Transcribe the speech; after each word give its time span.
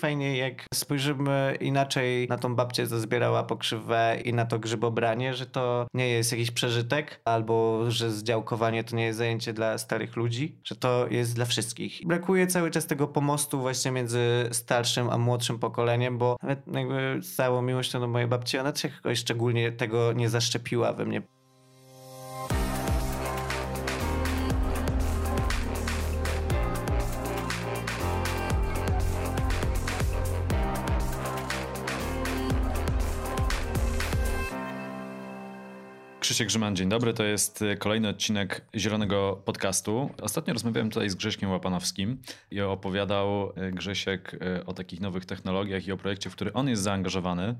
Fajnie, 0.00 0.36
jak 0.36 0.66
spojrzymy 0.74 1.56
inaczej 1.60 2.28
na 2.28 2.38
tą 2.38 2.54
babcię, 2.54 2.86
co 2.86 3.00
zbierała 3.00 3.42
pokrzywę 3.42 4.18
i 4.24 4.32
na 4.32 4.46
to 4.46 4.58
grzybobranie, 4.58 5.34
że 5.34 5.46
to 5.46 5.86
nie 5.94 6.08
jest 6.08 6.32
jakiś 6.32 6.50
przeżytek, 6.50 7.20
albo 7.24 7.84
że 7.90 8.10
zdziałkowanie 8.10 8.84
to 8.84 8.96
nie 8.96 9.04
jest 9.04 9.18
zajęcie 9.18 9.52
dla 9.52 9.78
starych 9.78 10.16
ludzi, 10.16 10.58
że 10.64 10.76
to 10.76 11.06
jest 11.10 11.34
dla 11.34 11.44
wszystkich. 11.44 12.06
Brakuje 12.06 12.46
cały 12.46 12.70
czas 12.70 12.86
tego 12.86 13.08
pomostu 13.08 13.60
właśnie 13.60 13.90
między 13.90 14.48
starszym 14.52 15.10
a 15.10 15.18
młodszym 15.18 15.58
pokoleniem, 15.58 16.18
bo 16.18 16.36
nawet 16.42 16.66
jakby 16.74 17.18
z 17.22 17.34
całą 17.34 17.62
miłością 17.62 18.00
do 18.00 18.08
mojej 18.08 18.28
babci, 18.28 18.58
ona 18.58 18.72
jakoś 18.84 19.18
szczególnie 19.18 19.72
tego 19.72 20.12
nie 20.12 20.28
zaszczepiła 20.28 20.92
we 20.92 21.04
mnie. 21.04 21.22
Krzysiek 36.36 36.48
Grzyman, 36.48 36.76
dzień 36.76 36.88
dobry. 36.88 37.14
To 37.14 37.24
jest 37.24 37.62
e, 37.62 37.76
kolejny 37.76 38.08
odcinek 38.08 38.64
Zielonego 38.74 39.42
Podcastu. 39.44 40.10
Ostatnio 40.22 40.52
rozmawiałem 40.52 40.90
tutaj 40.90 41.10
z 41.10 41.14
Grześkiem 41.14 41.50
Łapanowskim 41.50 42.22
i 42.50 42.60
opowiadał 42.60 43.52
e, 43.56 43.72
Grzesiek 43.72 44.34
e, 44.34 44.66
o 44.66 44.72
takich 44.72 45.00
nowych 45.00 45.24
technologiach 45.24 45.86
i 45.86 45.92
o 45.92 45.96
projekcie, 45.96 46.30
w 46.30 46.32
który 46.32 46.52
on 46.52 46.68
jest 46.68 46.82
zaangażowany. 46.82 47.56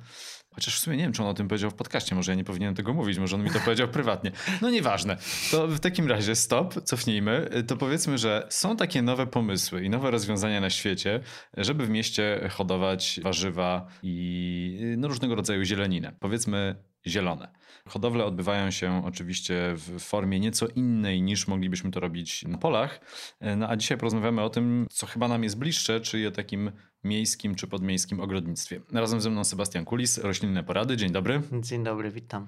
Chociaż 0.55 0.77
w 0.77 0.79
sumie 0.79 0.97
nie 0.97 1.03
wiem, 1.03 1.13
czy 1.13 1.23
on 1.23 1.29
o 1.29 1.35
tym 1.35 1.49
powiedział 1.49 1.71
w 1.71 1.75
podcaście, 1.75 2.15
może 2.15 2.33
ja 2.33 2.37
nie 2.37 2.45
powinienem 2.45 2.75
tego 2.75 2.95
mówić, 2.95 3.19
może 3.19 3.37
on 3.37 3.43
mi 3.43 3.51
to 3.51 3.61
powiedział 3.61 3.89
prywatnie. 3.99 4.33
No 4.63 4.71
nieważne. 4.71 5.17
To 5.51 5.69
w 5.69 5.81
takim 5.81 6.09
razie 6.09 6.35
stop, 6.35 6.83
cofnijmy. 6.83 7.51
To 7.67 7.77
powiedzmy, 7.77 8.19
że 8.19 8.47
są 8.51 8.77
takie 8.77 9.03
nowe 9.03 9.27
pomysły 9.27 9.85
i 9.85 9.91
nowe 9.91 10.11
rozwiązania 10.11 10.61
na 10.61 10.71
świecie, 10.71 11.21
żeby 11.57 11.87
w 11.87 11.91
mieście 11.91 12.49
hodować 12.53 13.21
warzywa 13.23 13.87
i 14.03 14.95
no, 14.97 15.09
różnego 15.09 15.35
rodzaju 15.35 15.65
zieleninę. 15.65 16.13
Powiedzmy 16.21 16.77
zielone. 17.07 17.49
Hodowle 17.89 18.25
odbywają 18.25 18.71
się 18.71 19.03
oczywiście 19.05 19.75
w 19.77 20.01
formie 20.01 20.41
nieco 20.41 20.67
innej 20.67 21.23
niż 21.23 21.49
moglibyśmy 21.49 21.91
to 21.91 22.01
robić 22.01 22.43
na 22.43 22.59
polach. 22.59 23.01
No 23.57 23.69
a 23.69 23.77
dzisiaj 23.77 23.99
porozmawiamy 23.99 24.43
o 24.43 24.51
tym, 24.51 24.87
co 24.91 25.07
chyba 25.07 25.29
nam 25.29 25.45
jest 25.45 25.59
bliższe, 25.59 26.01
czyli 26.01 26.27
o 26.27 26.31
takim 26.31 26.73
miejskim 27.05 27.55
czy 27.55 27.67
podmiejskim 27.67 28.21
ogrodnictwie. 28.21 28.81
Razem 28.93 29.21
ze 29.21 29.31
mną 29.31 29.45
Sebastian 29.45 29.85
Kulis, 29.85 30.19
Roślinne 30.19 30.65
Porady. 30.65 30.97
Dzień 30.97 31.13
dobry. 31.13 31.43
Dzień 31.61 31.85
dobry, 31.85 32.11
witam. 32.11 32.47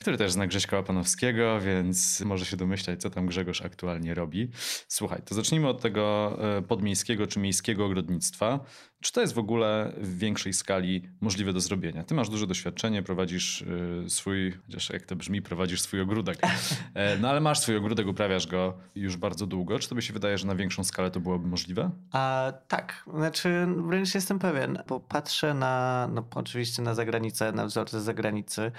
Który 0.00 0.16
też 0.16 0.32
zna 0.32 0.46
Grześka 0.46 0.76
Łapanowskiego, 0.76 1.60
więc 1.60 2.20
może 2.20 2.44
się 2.44 2.56
domyślać, 2.56 3.00
co 3.00 3.10
tam 3.10 3.26
Grzegorz 3.26 3.62
aktualnie 3.62 4.14
robi. 4.14 4.50
Słuchaj, 4.88 5.22
to 5.24 5.34
zacznijmy 5.34 5.68
od 5.68 5.80
tego 5.80 6.36
e, 6.58 6.62
podmiejskiego 6.62 7.26
czy 7.26 7.40
miejskiego 7.40 7.86
ogrodnictwa. 7.86 8.60
Czy 9.02 9.12
to 9.12 9.20
jest 9.20 9.34
w 9.34 9.38
ogóle 9.38 9.92
w 9.96 10.18
większej 10.18 10.52
skali 10.52 11.02
możliwe 11.20 11.52
do 11.52 11.60
zrobienia? 11.60 12.04
Ty 12.04 12.14
masz 12.14 12.28
duże 12.28 12.46
doświadczenie, 12.46 13.02
prowadzisz 13.02 13.62
e, 14.04 14.10
swój, 14.10 14.52
chociaż 14.66 14.90
jak 14.90 15.02
to 15.02 15.16
brzmi, 15.16 15.42
prowadzisz 15.42 15.80
swój 15.80 16.00
ogródek. 16.00 16.38
E, 16.94 17.18
no 17.18 17.28
ale 17.28 17.40
masz 17.40 17.58
swój 17.58 17.76
ogródek, 17.76 18.06
uprawiasz 18.06 18.46
go 18.46 18.74
już 18.96 19.16
bardzo 19.16 19.46
długo. 19.46 19.78
Czy 19.78 19.88
tobie 19.88 20.02
się 20.02 20.12
wydaje, 20.12 20.38
że 20.38 20.46
na 20.46 20.54
większą 20.54 20.84
skalę 20.84 21.10
to 21.10 21.20
byłoby 21.20 21.48
możliwe? 21.48 21.90
A, 22.12 22.52
tak, 22.68 23.04
znaczy 23.14 23.66
wręcz 23.76 24.14
jestem 24.14 24.38
pewien, 24.38 24.78
bo 24.88 25.00
patrzę 25.00 25.54
na, 25.54 26.08
no 26.12 26.24
oczywiście 26.34 26.82
na 26.82 26.94
zagranicę, 26.94 27.52
na 27.52 27.66
wzorce 27.66 28.00
zagranicy. 28.00 28.72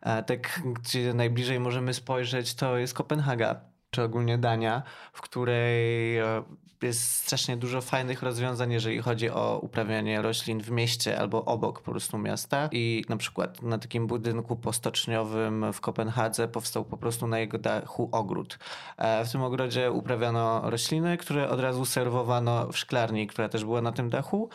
Tak, 0.00 0.62
gdzie 0.64 1.14
najbliżej 1.14 1.60
możemy 1.60 1.94
spojrzeć, 1.94 2.54
to 2.54 2.78
jest 2.78 2.94
Kopenhaga 2.94 3.60
czy 3.90 4.02
ogólnie 4.02 4.38
Dania, 4.38 4.82
w 5.12 5.20
której 5.20 6.18
e, 6.18 6.42
jest 6.82 7.14
strasznie 7.14 7.56
dużo 7.56 7.80
fajnych 7.80 8.22
rozwiązań, 8.22 8.72
jeżeli 8.72 8.98
chodzi 9.02 9.30
o 9.30 9.58
uprawianie 9.62 10.22
roślin 10.22 10.60
w 10.60 10.70
mieście 10.70 11.18
albo 11.18 11.44
obok 11.44 11.82
po 11.82 11.90
prostu 11.90 12.18
miasta. 12.18 12.68
I 12.72 13.04
na 13.08 13.16
przykład 13.16 13.62
na 13.62 13.78
takim 13.78 14.06
budynku 14.06 14.56
postoczniowym 14.56 15.72
w 15.72 15.80
Kopenhadze 15.80 16.48
powstał 16.48 16.84
po 16.84 16.96
prostu 16.96 17.26
na 17.26 17.38
jego 17.38 17.58
dachu 17.58 18.08
ogród. 18.12 18.58
E, 18.96 19.24
w 19.24 19.32
tym 19.32 19.42
ogrodzie 19.42 19.92
uprawiano 19.92 20.70
rośliny, 20.70 21.16
które 21.16 21.48
od 21.48 21.60
razu 21.60 21.84
serwowano 21.84 22.72
w 22.72 22.78
szklarni, 22.78 23.26
która 23.26 23.48
też 23.48 23.64
była 23.64 23.82
na 23.82 23.92
tym 23.92 24.10
dachu 24.10 24.48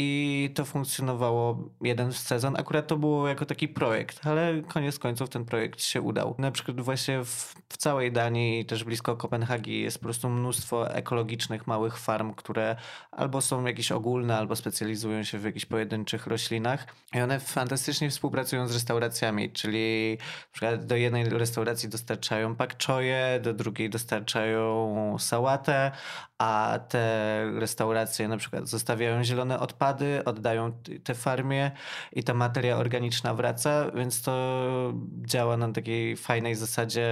i 0.00 0.50
to 0.54 0.64
funkcjonowało 0.64 1.70
jeden 1.80 2.12
sezon. 2.12 2.56
Akurat 2.56 2.86
to 2.86 2.96
było 2.96 3.28
jako 3.28 3.46
taki 3.46 3.68
projekt, 3.68 4.26
ale 4.26 4.62
koniec 4.62 4.98
końców 4.98 5.28
ten 5.28 5.44
projekt 5.44 5.82
się 5.82 6.02
udał. 6.02 6.34
Na 6.38 6.50
przykład 6.50 6.80
właśnie 6.80 7.24
w, 7.24 7.54
w 7.68 7.76
całej 7.76 8.12
Danii, 8.12 8.64
też 8.64 8.84
blisko 8.84 9.16
Kopenhagi 9.16 9.80
jest 9.80 9.98
po 9.98 10.04
prostu 10.04 10.28
mnóstwo 10.28 10.94
ekologicznych 10.94 11.66
małych 11.66 11.98
farm, 11.98 12.34
które 12.34 12.76
albo 13.10 13.40
są 13.40 13.66
jakieś 13.66 13.92
ogólne, 13.92 14.36
albo 14.36 14.56
specjalizują 14.56 15.22
się 15.22 15.38
w 15.38 15.44
jakichś 15.44 15.66
pojedynczych 15.66 16.26
roślinach 16.26 16.86
i 17.14 17.20
one 17.20 17.40
fantastycznie 17.40 18.10
współpracują 18.10 18.68
z 18.68 18.74
restauracjami, 18.74 19.52
czyli 19.52 20.18
na 20.20 20.52
przykład 20.52 20.86
do 20.86 20.96
jednej 20.96 21.28
restauracji 21.28 21.88
dostarczają 21.88 22.56
pak 22.56 22.84
choye, 22.84 23.40
do 23.42 23.54
drugiej 23.54 23.90
dostarczają 23.90 25.16
sałatę, 25.18 25.92
a 26.38 26.78
te 26.88 27.44
restauracje 27.54 28.28
na 28.28 28.36
przykład 28.36 28.68
zostawiają 28.68 29.24
zielone 29.24 29.60
odpady, 29.60 30.24
oddają 30.24 30.72
te 31.04 31.14
farmie 31.14 31.70
i 32.12 32.24
ta 32.24 32.34
materia 32.34 32.76
organiczna 32.76 33.34
wraca, 33.34 33.90
więc 33.90 34.22
to 34.22 34.92
działa 35.26 35.56
na 35.56 35.72
takiej 35.72 36.16
fajnej 36.16 36.54
zasadzie 36.54 37.08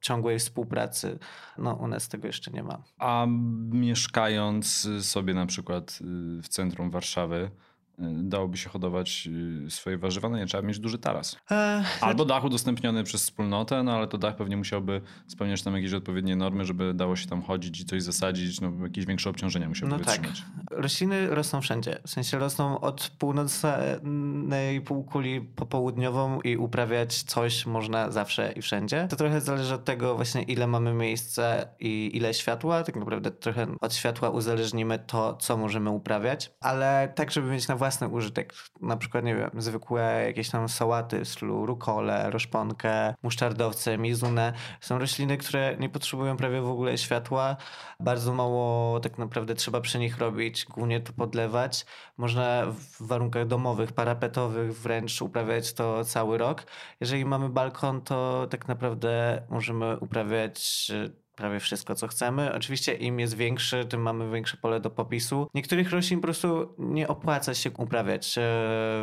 ciągłej 0.00 0.38
współpracy. 0.38 1.18
No 1.58 1.74
u 1.74 1.88
nas 1.88 2.08
tego 2.08 2.26
jeszcze 2.26 2.50
nie 2.50 2.62
ma. 2.62 2.82
A 2.98 3.26
mieszkając 3.72 4.88
sobie 5.00 5.34
na 5.34 5.46
przykład 5.46 5.98
y, 6.00 6.42
w 6.42 6.48
centrum 6.48 6.90
Warszawy, 6.90 7.50
dałoby 7.98 8.56
się 8.56 8.68
hodować 8.70 9.28
y, 9.66 9.70
swoje 9.70 9.98
warzywa, 9.98 10.28
no 10.28 10.38
nie 10.38 10.46
trzeba 10.46 10.68
mieć 10.68 10.78
duży 10.78 10.98
taras. 10.98 11.36
E, 11.50 11.84
Albo 12.00 12.24
dach 12.24 12.44
udostępniony 12.44 13.04
przez 13.04 13.22
wspólnotę, 13.22 13.82
no 13.82 13.92
ale 13.92 14.06
to 14.06 14.18
dach 14.18 14.36
pewnie 14.36 14.56
musiałby 14.56 15.00
spełniać 15.26 15.62
tam 15.62 15.74
jakieś 15.74 15.92
odpowiednie 15.92 16.36
normy, 16.36 16.64
żeby 16.64 16.94
dało 16.94 17.16
się 17.16 17.28
tam 17.28 17.42
chodzić 17.42 17.80
i 17.80 17.84
coś 17.84 18.02
zasadzić, 18.02 18.60
no 18.60 18.72
jakieś 18.82 19.06
większe 19.06 19.30
obciążenia 19.30 19.68
musiałby 19.68 19.98
no 19.98 20.04
tak. 20.04 20.14
wytrzymać. 20.14 20.42
Tak. 20.68 20.78
Rośliny 20.78 21.26
rosną 21.30 21.60
wszędzie. 21.60 21.98
W 22.06 22.10
sensie 22.10 22.38
rosną 22.38 22.80
od 22.80 23.10
północnej 23.18 24.80
półkuli 24.84 25.40
po 25.40 25.66
południową 25.66 26.40
i 26.40 26.56
uprawiać 26.56 27.22
coś 27.22 27.66
można 27.66 28.10
zawsze 28.10 28.52
i 28.52 28.62
wszędzie. 28.62 29.06
To 29.10 29.16
trochę 29.16 29.40
zależy 29.40 29.74
od 29.74 29.84
tego 29.84 30.16
właśnie 30.16 30.42
ile 30.42 30.66
mamy 30.66 30.94
miejsca 30.94 31.56
i 31.80 32.10
ile 32.14 32.34
światła. 32.34 32.82
Tak 32.82 32.96
naprawdę 32.96 33.30
trochę 33.30 33.66
od 33.80 33.94
światła 33.94 34.30
uzależnimy 34.30 34.98
to, 34.98 35.36
co 35.36 35.56
możemy 35.56 35.90
uprawiać, 35.90 36.52
ale 36.60 37.12
tak, 37.14 37.30
żeby 37.30 37.50
mieć 37.50 37.68
na 37.68 37.76
własność 37.76 37.87
własny 37.88 38.08
użytek. 38.08 38.54
Na 38.80 38.96
przykład, 38.96 39.24
nie 39.24 39.36
wiem, 39.36 39.50
zwykłe 39.58 40.22
jakieś 40.26 40.50
tam 40.50 40.68
sałaty 40.68 41.24
w 41.24 41.28
stylu 41.28 41.66
rukole, 41.66 42.30
roszponkę, 42.30 43.14
musztardowce, 43.22 43.98
mizunę. 43.98 44.52
Są 44.80 44.98
rośliny, 44.98 45.36
które 45.36 45.76
nie 45.76 45.88
potrzebują 45.88 46.36
prawie 46.36 46.60
w 46.60 46.68
ogóle 46.68 46.98
światła. 46.98 47.56
Bardzo 48.00 48.34
mało 48.34 49.00
tak 49.00 49.18
naprawdę 49.18 49.54
trzeba 49.54 49.80
przy 49.80 49.98
nich 49.98 50.18
robić, 50.18 50.64
głównie 50.64 51.00
to 51.00 51.12
podlewać. 51.12 51.86
Można 52.16 52.66
w 52.66 53.06
warunkach 53.06 53.46
domowych, 53.46 53.92
parapetowych 53.92 54.78
wręcz 54.80 55.22
uprawiać 55.22 55.72
to 55.72 56.04
cały 56.04 56.38
rok. 56.38 56.66
Jeżeli 57.00 57.24
mamy 57.24 57.48
balkon, 57.48 58.00
to 58.00 58.46
tak 58.50 58.68
naprawdę 58.68 59.42
możemy 59.50 59.98
uprawiać 59.98 60.90
prawie 61.38 61.60
wszystko, 61.60 61.94
co 61.94 62.08
chcemy. 62.08 62.54
Oczywiście 62.54 62.94
im 62.94 63.20
jest 63.20 63.36
większy, 63.36 63.84
tym 63.84 64.02
mamy 64.02 64.30
większe 64.30 64.56
pole 64.56 64.80
do 64.80 64.90
popisu. 64.90 65.48
Niektórych 65.54 65.90
roślin 65.90 66.20
po 66.20 66.24
prostu 66.24 66.74
nie 66.78 67.08
opłaca 67.08 67.54
się 67.54 67.70
uprawiać 67.70 68.38
e, 68.38 68.40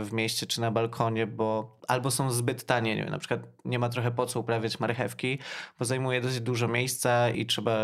w 0.03 0.09
mieście 0.11 0.45
czy 0.45 0.61
na 0.61 0.71
balkonie, 0.71 1.27
bo 1.27 1.75
albo 1.87 2.11
są 2.11 2.31
zbyt 2.31 2.65
tanie. 2.65 2.95
Nie 2.95 3.03
wiem, 3.03 3.11
na 3.11 3.17
przykład 3.17 3.39
nie 3.65 3.79
ma 3.79 3.89
trochę 3.89 4.11
po 4.11 4.25
co 4.25 4.39
uprawiać 4.39 4.79
marchewki, 4.79 5.39
bo 5.79 5.85
zajmuje 5.85 6.21
dosyć 6.21 6.41
dużo 6.41 6.67
miejsca 6.67 7.29
i 7.29 7.45
trzeba 7.45 7.77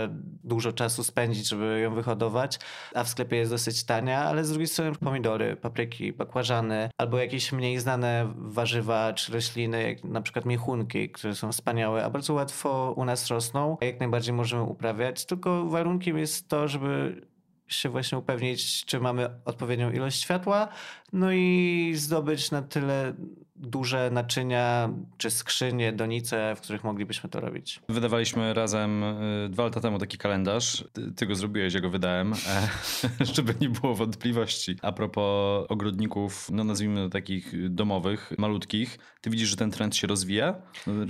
dużo 0.43 0.73
czasu 0.73 1.03
spędzić, 1.03 1.49
żeby 1.49 1.79
ją 1.79 1.93
wyhodować, 1.93 2.59
a 2.95 3.03
w 3.03 3.09
sklepie 3.09 3.37
jest 3.37 3.51
dosyć 3.51 3.83
tania, 3.83 4.23
ale 4.23 4.45
z 4.45 4.49
drugiej 4.49 4.67
strony 4.67 4.91
pomidory, 4.95 5.55
papryki, 5.55 6.13
bakłażany 6.13 6.89
albo 6.97 7.17
jakieś 7.17 7.51
mniej 7.51 7.79
znane 7.79 8.33
warzywa 8.35 9.13
czy 9.13 9.33
rośliny, 9.33 9.83
jak 9.83 10.03
na 10.03 10.21
przykład 10.21 10.45
miechunki, 10.45 11.09
które 11.09 11.35
są 11.35 11.51
wspaniałe, 11.51 12.05
a 12.05 12.09
bardzo 12.09 12.33
łatwo 12.33 12.93
u 12.97 13.05
nas 13.05 13.27
rosną. 13.27 13.77
Jak 13.81 13.99
najbardziej 13.99 14.33
możemy 14.41 14.63
uprawiać, 14.63 15.25
tylko 15.25 15.65
warunkiem 15.65 16.17
jest 16.17 16.47
to, 16.47 16.67
żeby 16.67 17.21
się 17.67 17.89
właśnie 17.89 18.17
upewnić, 18.17 18.85
czy 18.85 18.99
mamy 18.99 19.29
odpowiednią 19.45 19.91
ilość 19.91 20.21
światła, 20.21 20.67
no 21.13 21.31
i 21.31 21.93
zdobyć 21.95 22.51
na 22.51 22.61
tyle 22.61 23.13
duże 23.61 24.09
naczynia 24.11 24.89
czy 25.17 25.29
skrzynie, 25.29 25.93
donice, 25.93 26.55
w 26.55 26.61
których 26.61 26.83
moglibyśmy 26.83 27.29
to 27.29 27.39
robić. 27.39 27.79
Wydawaliśmy 27.89 28.53
razem 28.53 29.03
y, 29.03 29.49
dwa 29.49 29.63
lata 29.63 29.81
temu 29.81 29.99
taki 29.99 30.17
kalendarz. 30.17 30.83
Ty, 30.93 31.11
ty 31.11 31.25
go 31.25 31.35
zrobiłeś, 31.35 31.73
ja 31.73 31.79
go 31.79 31.89
wydałem, 31.89 32.33
e, 32.33 33.25
żeby 33.35 33.55
nie 33.61 33.69
było 33.69 33.95
wątpliwości. 33.95 34.75
A 34.81 34.91
propos 34.91 35.65
ogrodników, 35.69 36.49
no 36.51 36.63
nazwijmy 36.63 37.03
to 37.03 37.09
takich 37.09 37.69
domowych, 37.69 38.33
malutkich, 38.37 38.99
ty 39.21 39.29
widzisz, 39.29 39.49
że 39.49 39.55
ten 39.55 39.71
trend 39.71 39.95
się 39.95 40.07
rozwija? 40.07 40.55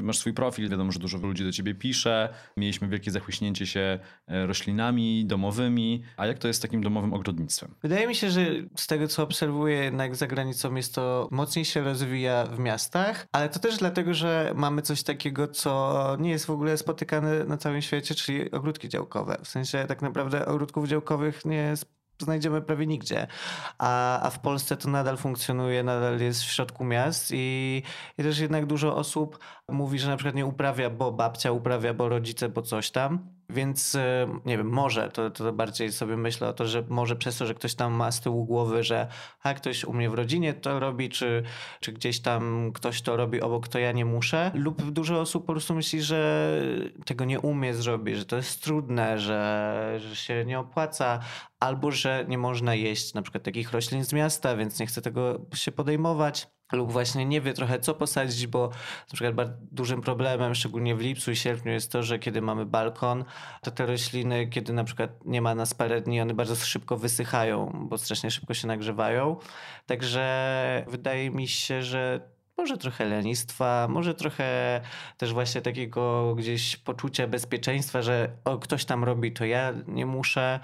Masz 0.03 0.18
swój 0.18 0.33
profil, 0.33 0.69
wiadomo, 0.69 0.92
że 0.92 1.00
dużo 1.00 1.18
ludzi 1.18 1.44
do 1.44 1.51
ciebie 1.51 1.75
pisze. 1.75 2.30
Mieliśmy 2.57 2.88
wielkie 2.88 3.12
zachłyśnięcie 3.12 3.68
się 3.68 4.00
e, 4.27 4.45
roślinami 4.48 5.25
domowymi. 5.25 6.03
A 6.18 6.27
jak 6.27 6.39
to 6.39 6.48
jest 6.48 6.59
z 6.59 6.62
takim 6.62 6.83
domowym 6.83 7.13
ogrodnictwem? 7.13 7.75
Wydaje 7.81 8.07
mi 8.07 8.15
się, 8.15 8.31
że 8.31 8.45
z 8.75 8.88
tego 8.88 9.07
co 9.07 9.24
obserwuję, 9.24 9.75
jednak 9.75 10.15
za 10.15 10.27
granicą 10.27 10.75
jest 10.75 10.95
to 10.95 11.27
mocniej 11.31 11.65
się 11.65 11.81
rozwija 11.81 12.40
w 12.45 12.59
miastach, 12.59 13.27
ale 13.31 13.49
to 13.49 13.59
też 13.59 13.77
dlatego, 13.77 14.13
że 14.13 14.51
mamy 14.55 14.81
coś 14.81 15.03
takiego, 15.03 15.47
co 15.47 16.15
nie 16.19 16.29
jest 16.29 16.45
w 16.45 16.49
ogóle 16.49 16.77
spotykane 16.77 17.43
na 17.43 17.57
całym 17.57 17.81
świecie, 17.81 18.15
czyli 18.15 18.51
ogródki 18.51 18.89
działkowe. 18.89 19.38
W 19.43 19.47
sensie 19.47 19.85
tak 19.88 20.01
naprawdę 20.01 20.45
ogródków 20.45 20.88
działkowych 20.88 21.45
nie 21.45 21.75
znajdziemy 22.21 22.61
prawie 22.61 22.88
nigdzie. 22.88 23.27
A, 23.77 24.21
a 24.21 24.29
w 24.29 24.39
Polsce 24.39 24.77
to 24.77 24.89
nadal 24.89 25.17
funkcjonuje, 25.17 25.83
nadal 25.83 26.19
jest 26.19 26.43
w 26.43 26.51
środku 26.51 26.83
miast 26.83 27.31
i, 27.33 27.83
i 28.17 28.23
też 28.23 28.39
jednak 28.39 28.65
dużo 28.65 28.95
osób 28.95 29.39
mówi, 29.69 29.99
że 29.99 30.09
na 30.09 30.17
przykład 30.17 30.35
nie 30.35 30.45
uprawia, 30.45 30.89
bo 30.89 31.11
babcia 31.11 31.51
uprawia, 31.51 31.93
bo 31.93 32.09
rodzice, 32.09 32.49
bo 32.49 32.61
coś 32.61 32.91
tam 32.91 33.19
więc 33.51 33.95
e, 33.95 34.27
nie 34.45 34.57
wiem, 34.57 34.69
może 34.69 35.09
to, 35.09 35.30
to 35.30 35.53
bardziej 35.53 35.92
sobie 35.92 36.18
myślę 36.18 36.48
o 36.48 36.53
to, 36.53 36.65
że 36.65 36.83
może 36.89 37.15
przez 37.15 37.38
to, 37.38 37.45
że 37.45 37.53
ktoś 37.53 37.75
tam 37.75 37.94
ma 37.94 38.12
z 38.12 38.21
tyłu 38.21 38.45
głowy, 38.45 38.83
że 38.83 39.07
a 39.44 39.53
ktoś 39.53 39.86
u 39.86 39.94
mnie 39.94 40.09
w 40.09 40.13
rodzinie 40.13 40.53
to 40.53 40.80
robi, 40.80 41.09
czy, 41.09 41.44
czy 41.80 41.94
gdzieś 41.94 42.19
tam 42.19 42.71
ktoś 42.74 43.01
to 43.01 43.18
robi 43.18 43.42
obok, 43.42 43.68
to 43.68 43.80
ja 43.80 43.92
nie 43.92 44.06
muszę. 44.06 44.51
Lub 44.53 44.92
dużo 44.92 45.21
osób 45.21 45.45
po 45.45 45.53
prostu 45.53 45.75
myśli, 45.75 46.01
że 46.01 46.62
tego 47.06 47.25
nie 47.25 47.39
umie 47.39 47.74
zrobić, 47.74 48.18
że 48.18 48.25
to 48.25 48.36
jest 48.36 48.63
trudne, 48.63 49.19
że, 49.19 50.00
że 50.00 50.15
się 50.15 50.45
nie 50.45 50.59
opłaca, 50.59 51.19
albo 51.59 51.92
że 51.92 52.25
nie 52.27 52.38
można 52.38 52.75
jeść 52.75 53.13
na 53.13 53.21
przykład 53.21 53.44
takich 53.44 53.71
roślin 53.71 54.03
z 54.03 54.13
miasta, 54.13 54.56
więc 54.56 54.80
nie 54.80 54.86
chce 54.86 55.01
tego 55.01 55.42
się 55.53 55.71
podejmować 55.71 56.48
lub 56.71 56.91
właśnie 56.91 57.25
nie 57.25 57.41
wie 57.41 57.53
trochę 57.53 57.79
co 57.79 57.94
posadzić, 57.94 58.47
bo 58.47 58.69
na 59.12 59.13
przykład 59.13 59.50
dużym 59.71 60.01
problemem, 60.01 60.56
szczególnie 60.56 60.95
w 60.95 61.00
lipcu 61.00 61.31
i 61.31 61.35
sierpniu 61.35 61.71
jest 61.71 61.91
to, 61.91 62.03
że 62.03 62.19
kiedy 62.19 62.41
mamy 62.41 62.65
balkon, 62.65 63.25
to 63.62 63.71
te 63.71 63.85
rośliny, 63.85 64.47
kiedy 64.47 64.73
na 64.73 64.83
przykład 64.83 65.25
nie 65.25 65.41
ma 65.41 65.56
nas 65.56 65.73
parę 65.73 66.01
dni, 66.01 66.21
one 66.21 66.33
bardzo 66.33 66.56
szybko 66.56 66.97
wysychają, 66.97 67.88
bo 67.89 67.97
strasznie 67.97 68.31
szybko 68.31 68.53
się 68.53 68.68
nagrzewają. 68.68 69.35
Także 69.85 70.85
wydaje 70.88 71.31
mi 71.31 71.47
się, 71.47 71.83
że 71.83 72.31
może 72.57 72.77
trochę 72.77 73.06
lenistwa, 73.06 73.88
może 73.89 74.13
trochę 74.13 74.81
też 75.17 75.33
właśnie 75.33 75.62
takiego 75.62 76.35
gdzieś 76.35 76.77
poczucia 76.77 77.27
bezpieczeństwa, 77.27 78.01
że 78.01 78.29
o, 78.45 78.57
ktoś 78.57 78.85
tam 78.85 79.03
robi, 79.03 79.31
to 79.31 79.45
ja 79.45 79.74
nie 79.88 80.06
muszę 80.06 80.59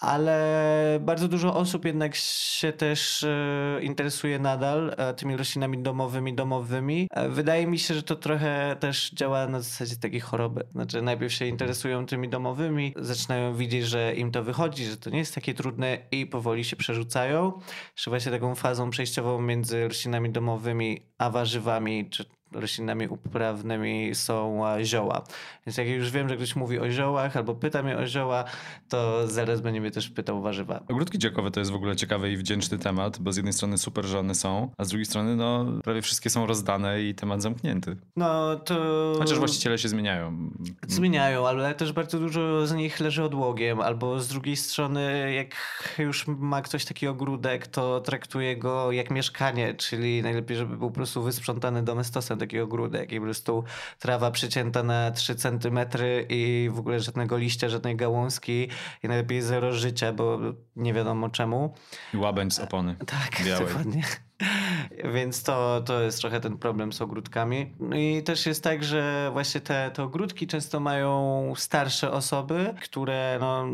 ale 0.00 0.98
bardzo 1.02 1.28
dużo 1.28 1.54
osób 1.54 1.84
jednak 1.84 2.14
się 2.16 2.72
też 2.72 3.22
e, 3.22 3.78
interesuje 3.82 4.38
nadal 4.38 4.94
e, 4.96 5.14
tymi 5.14 5.36
roślinami 5.36 5.82
domowymi, 5.82 6.34
domowymi. 6.34 7.08
E, 7.10 7.28
wydaje 7.28 7.66
mi 7.66 7.78
się, 7.78 7.94
że 7.94 8.02
to 8.02 8.16
trochę 8.16 8.76
też 8.80 9.10
działa 9.10 9.46
na 9.46 9.60
zasadzie 9.60 9.96
takiej 9.96 10.20
choroby. 10.20 10.66
Znaczy 10.72 11.02
najpierw 11.02 11.32
się 11.32 11.46
interesują 11.46 12.06
tymi 12.06 12.28
domowymi, 12.28 12.94
zaczynają 12.96 13.54
widzieć, 13.54 13.84
że 13.84 14.14
im 14.14 14.30
to 14.30 14.42
wychodzi, 14.42 14.84
że 14.84 14.96
to 14.96 15.10
nie 15.10 15.18
jest 15.18 15.34
takie 15.34 15.54
trudne 15.54 15.98
i 16.10 16.26
powoli 16.26 16.64
się 16.64 16.76
przerzucają. 16.76 17.52
Jeszcze 17.96 18.10
właśnie 18.10 18.32
taką 18.32 18.54
fazą 18.54 18.90
przejściową 18.90 19.40
między 19.40 19.88
roślinami 19.88 20.30
domowymi 20.30 21.00
a 21.18 21.30
warzywami, 21.30 22.10
czy 22.10 22.24
roślinami 22.54 23.08
uprawnymi 23.08 24.14
są 24.14 24.62
zioła. 24.82 25.24
Więc 25.66 25.76
jak 25.76 25.88
już 25.88 26.10
wiem, 26.10 26.28
że 26.28 26.36
ktoś 26.36 26.56
mówi 26.56 26.78
o 26.78 26.90
ziołach 26.90 27.36
albo 27.36 27.54
pyta 27.54 27.82
mnie 27.82 27.96
o 27.96 28.06
zioła, 28.06 28.44
to 28.88 29.28
zaraz 29.28 29.60
będzie 29.60 29.80
mnie 29.80 29.90
też 29.90 30.08
pytał 30.08 30.38
o 30.38 30.40
warzywa. 30.40 30.80
Ogródki 30.88 31.18
działkowe 31.18 31.50
to 31.50 31.60
jest 31.60 31.72
w 31.72 31.74
ogóle 31.74 31.96
ciekawy 31.96 32.32
i 32.32 32.36
wdzięczny 32.36 32.78
temat, 32.78 33.18
bo 33.18 33.32
z 33.32 33.36
jednej 33.36 33.52
strony 33.52 33.78
super, 33.78 34.04
że 34.04 34.18
one 34.18 34.34
są, 34.34 34.70
a 34.78 34.84
z 34.84 34.88
drugiej 34.88 35.06
strony 35.06 35.36
no 35.36 35.66
prawie 35.84 36.02
wszystkie 36.02 36.30
są 36.30 36.46
rozdane 36.46 37.02
i 37.02 37.14
temat 37.14 37.42
zamknięty. 37.42 37.96
No 38.16 38.56
to... 38.56 38.74
Chociaż 39.18 39.38
właściciele 39.38 39.78
się 39.78 39.88
zmieniają. 39.88 40.50
Zmieniają, 40.88 41.48
ale 41.48 41.74
też 41.74 41.92
bardzo 41.92 42.18
dużo 42.18 42.66
z 42.66 42.72
nich 42.72 43.00
leży 43.00 43.24
odłogiem, 43.24 43.80
albo 43.80 44.20
z 44.20 44.28
drugiej 44.28 44.56
strony 44.56 45.32
jak 45.34 45.54
już 45.98 46.26
ma 46.26 46.62
ktoś 46.62 46.84
taki 46.84 47.06
ogródek, 47.06 47.66
to 47.66 48.00
traktuje 48.00 48.56
go 48.56 48.92
jak 48.92 49.10
mieszkanie, 49.10 49.74
czyli 49.74 50.22
najlepiej, 50.22 50.56
żeby 50.56 50.76
był 50.76 50.88
po 50.88 50.94
prostu 50.94 51.22
wysprzątany 51.22 51.82
domestosem 51.82 52.38
taki 52.46 52.60
ogródek 52.60 53.12
i 53.12 53.18
po 53.18 53.24
prostu 53.24 53.64
trawa 53.98 54.30
przycięta 54.30 54.82
na 54.82 55.10
3 55.10 55.34
centymetry 55.34 56.26
i 56.28 56.70
w 56.72 56.78
ogóle 56.78 57.00
żadnego 57.00 57.36
liścia, 57.36 57.68
żadnej 57.68 57.96
gałązki 57.96 58.68
i 59.02 59.08
najlepiej 59.08 59.42
zero 59.42 59.72
życia, 59.72 60.12
bo 60.12 60.38
nie 60.76 60.92
wiadomo 60.92 61.28
czemu. 61.28 61.74
I 62.14 62.16
łabędź 62.16 62.54
z 62.54 62.58
opony. 62.58 62.96
Tak, 63.06 63.46
białej. 63.46 63.66
dokładnie. 63.66 64.02
Więc 65.14 65.42
to, 65.42 65.82
to 65.86 66.00
jest 66.00 66.20
trochę 66.20 66.40
ten 66.40 66.58
problem 66.58 66.92
z 66.92 67.02
ogródkami. 67.02 67.74
No 67.80 67.96
I 67.96 68.22
też 68.22 68.46
jest 68.46 68.64
tak, 68.64 68.84
że 68.84 69.30
właśnie 69.32 69.60
te, 69.60 69.90
te 69.94 70.02
ogródki 70.02 70.46
często 70.46 70.80
mają 70.80 71.52
starsze 71.56 72.12
osoby, 72.12 72.74
które 72.82 73.38
no, 73.40 73.66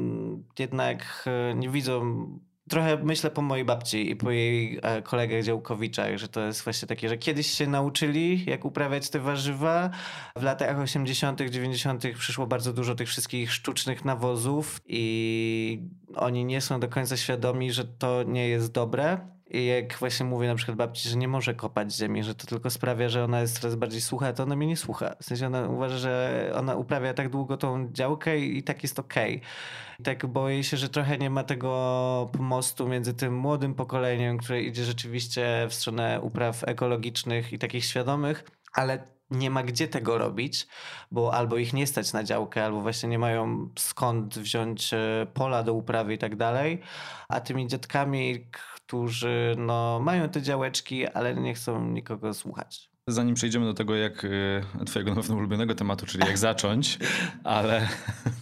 jednak 0.58 1.24
e, 1.26 1.54
nie 1.54 1.68
widzą 1.68 2.26
trochę 2.70 2.96
myślę 2.96 3.30
po 3.30 3.42
mojej 3.42 3.64
babci 3.64 4.10
i 4.10 4.16
po 4.16 4.30
jej 4.30 4.78
e, 4.82 5.02
kolegach 5.02 5.42
działkowiczach, 5.42 6.18
że 6.18 6.28
to 6.28 6.40
jest 6.40 6.64
właśnie 6.64 6.88
takie, 6.88 7.08
że 7.08 7.18
kiedyś 7.18 7.50
się 7.50 7.66
nauczyli, 7.66 8.44
jak 8.46 8.64
uprawiać 8.64 9.10
te 9.10 9.20
warzywa. 9.20 9.90
W 10.36 10.42
latach 10.42 10.78
80., 10.78 11.40
90. 11.40 12.04
przyszło 12.18 12.46
bardzo 12.46 12.72
dużo 12.72 12.94
tych 12.94 13.08
wszystkich 13.08 13.52
sztucznych 13.52 14.04
nawozów 14.04 14.80
i 14.86 15.82
oni 16.14 16.44
nie 16.44 16.60
są 16.60 16.80
do 16.80 16.88
końca 16.88 17.16
świadomi, 17.16 17.72
że 17.72 17.84
to 17.84 18.22
nie 18.22 18.48
jest 18.48 18.72
dobre. 18.72 19.18
I 19.50 19.66
jak 19.66 19.98
właśnie 19.98 20.26
mówię 20.26 20.48
na 20.48 20.54
przykład 20.54 20.76
babci, 20.76 21.08
że 21.08 21.16
nie 21.16 21.28
może 21.28 21.54
kopać 21.54 21.94
ziemi, 21.94 22.24
że 22.24 22.34
to 22.34 22.46
tylko 22.46 22.70
sprawia, 22.70 23.08
że 23.08 23.24
ona 23.24 23.40
jest 23.40 23.58
coraz 23.58 23.76
bardziej 23.76 24.00
słucha, 24.00 24.32
to 24.32 24.42
ona 24.42 24.56
mnie 24.56 24.66
nie 24.66 24.76
słucha. 24.76 25.14
W 25.20 25.24
sensie 25.24 25.46
ona 25.46 25.68
uważa, 25.68 25.98
że 25.98 26.52
ona 26.54 26.76
uprawia 26.76 27.14
tak 27.14 27.28
długo 27.28 27.56
tą 27.56 27.92
działkę 27.92 28.38
i, 28.38 28.58
i 28.58 28.62
tak 28.62 28.82
jest 28.82 28.98
okej. 28.98 29.36
Okay. 29.36 30.04
Tak 30.04 30.26
boję 30.26 30.64
się, 30.64 30.76
że 30.76 30.88
trochę 30.88 31.18
nie 31.18 31.30
ma 31.30 31.44
tego 31.44 32.30
pomostu 32.32 32.88
między 32.88 33.14
tym 33.14 33.36
młodym 33.36 33.74
pokoleniem, 33.74 34.38
które 34.38 34.62
idzie 34.62 34.84
rzeczywiście 34.84 35.66
w 35.68 35.74
stronę 35.74 36.20
upraw 36.22 36.64
ekologicznych 36.64 37.52
i 37.52 37.58
takich 37.58 37.84
świadomych, 37.84 38.44
ale 38.72 38.98
nie 39.30 39.50
ma 39.50 39.62
gdzie 39.62 39.88
tego 39.88 40.18
robić, 40.18 40.66
bo 41.10 41.34
albo 41.34 41.56
ich 41.56 41.72
nie 41.72 41.86
stać 41.86 42.12
na 42.12 42.24
działkę, 42.24 42.64
albo 42.64 42.80
właśnie 42.80 43.08
nie 43.08 43.18
mają 43.18 43.68
skąd 43.78 44.38
wziąć 44.38 44.94
e, 44.94 45.26
pola 45.34 45.62
do 45.62 45.74
uprawy 45.74 46.14
i 46.14 46.18
tak 46.18 46.36
dalej. 46.36 46.80
A 47.28 47.40
tymi 47.40 47.66
dziadkami, 47.66 48.46
którzy 48.90 49.54
no, 49.58 50.00
mają 50.00 50.28
te 50.28 50.42
działeczki, 50.42 51.06
ale 51.06 51.34
nie 51.34 51.54
chcą 51.54 51.84
nikogo 51.88 52.34
słuchać. 52.34 52.89
Zanim 53.12 53.34
przejdziemy 53.34 53.66
do 53.66 53.74
tego, 53.74 53.96
jak 53.96 54.24
y, 54.24 54.62
twojego 54.86 55.10
na 55.10 55.16
pewno 55.16 55.36
ulubionego 55.36 55.74
tematu, 55.74 56.06
czyli 56.06 56.26
jak 56.26 56.38
zacząć, 56.38 56.98
ale 57.44 57.88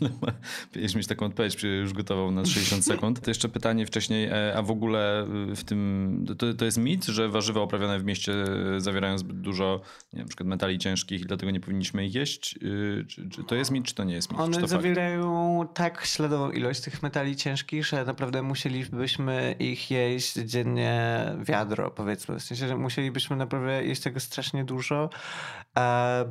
będziesz 0.75 0.95
mieć 0.95 1.07
taką 1.07 1.27
odpowiedź, 1.27 1.63
już 1.63 1.93
gotował 1.93 2.31
na 2.31 2.45
60 2.45 2.85
sekund. 2.85 3.21
To 3.21 3.31
jeszcze 3.31 3.49
pytanie 3.49 3.87
wcześniej, 3.87 4.27
e, 4.27 4.55
a 4.57 4.63
w 4.63 4.71
ogóle 4.71 5.27
y, 5.53 5.57
w 5.57 5.65
tym, 5.65 6.25
to, 6.39 6.55
to 6.55 6.65
jest 6.65 6.79
mit, 6.79 7.05
że 7.05 7.29
warzywa 7.29 7.63
uprawiane 7.63 7.99
w 7.99 8.05
mieście 8.05 8.33
zawierają 8.79 9.19
zbyt 9.19 9.41
dużo 9.41 9.81
nie, 10.13 10.21
na 10.23 10.29
przykład 10.29 10.49
metali 10.49 10.79
ciężkich 10.79 11.21
i 11.21 11.25
dlatego 11.25 11.53
nie 11.53 11.61
powinniśmy 11.61 12.07
ich 12.07 12.15
jeść? 12.15 12.59
Y, 12.63 13.05
czy, 13.09 13.29
czy 13.29 13.45
to 13.45 13.55
jest 13.55 13.71
mit, 13.71 13.85
czy 13.85 13.95
to 13.95 14.05
nie 14.05 14.15
jest 14.15 14.31
mit? 14.31 14.41
One 14.41 14.69
zawierają 14.69 15.59
fakt? 15.63 15.77
tak 15.77 16.07
śladową 16.07 16.51
ilość 16.51 16.81
tych 16.81 17.03
metali 17.03 17.37
ciężkich, 17.37 17.87
że 17.87 18.05
naprawdę 18.05 18.43
musielibyśmy 18.43 19.55
ich 19.59 19.91
jeść 19.91 20.35
dziennie 20.35 21.23
wiadro, 21.41 21.91
powiedzmy. 21.91 22.39
W 22.39 22.43
sensie, 22.43 22.69
że 22.69 22.77
musielibyśmy 22.77 23.37
naprawdę 23.37 23.85
jeść 23.85 24.03
tego 24.03 24.21
strasznie 24.21 24.58
strasznie 24.59 24.65
dużo, 24.65 25.11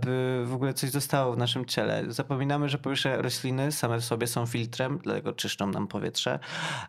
by 0.01 0.43
w 0.46 0.53
ogóle 0.53 0.74
coś 0.74 0.89
zostało 0.89 1.34
w 1.34 1.38
naszym 1.38 1.65
ciele. 1.65 2.03
Zapominamy, 2.07 2.69
że 2.69 2.77
po 2.77 2.89
pierwsze 2.89 3.22
rośliny 3.22 3.72
same 3.72 4.00
w 4.00 4.05
sobie 4.05 4.27
są 4.27 4.46
filtrem, 4.46 5.00
dlatego 5.03 5.34
czyszczą 5.34 5.67
nam 5.67 5.88
powietrze, 5.88 6.39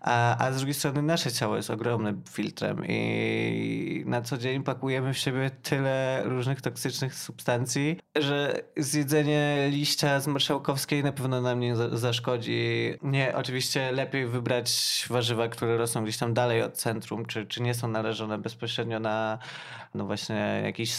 a, 0.00 0.46
a 0.46 0.52
z 0.52 0.56
drugiej 0.56 0.74
strony 0.74 1.02
nasze 1.02 1.32
ciało 1.32 1.56
jest 1.56 1.70
ogromnym 1.70 2.22
filtrem 2.30 2.82
i 2.88 4.02
na 4.06 4.22
co 4.22 4.38
dzień 4.38 4.62
pakujemy 4.62 5.14
w 5.14 5.18
siebie 5.18 5.50
tyle 5.62 6.22
różnych 6.24 6.60
toksycznych 6.60 7.14
substancji, 7.14 7.98
że 8.16 8.62
zjedzenie 8.76 9.68
liścia 9.70 10.20
z 10.20 10.26
marszałkowskiej 10.26 11.04
na 11.04 11.12
pewno 11.12 11.40
nam 11.40 11.60
nie 11.60 11.76
zaszkodzi. 11.76 12.94
Nie, 13.02 13.36
oczywiście 13.36 13.92
lepiej 13.92 14.26
wybrać 14.26 15.06
warzywa, 15.10 15.48
które 15.48 15.76
rosną 15.76 16.02
gdzieś 16.02 16.16
tam 16.18 16.34
dalej 16.34 16.62
od 16.62 16.72
centrum, 16.72 17.26
czy, 17.26 17.46
czy 17.46 17.62
nie 17.62 17.74
są 17.74 17.88
należone 17.88 18.38
bezpośrednio 18.38 19.00
na 19.00 19.38
no 19.94 20.06
właśnie 20.06 20.60
jakiś 20.64 20.94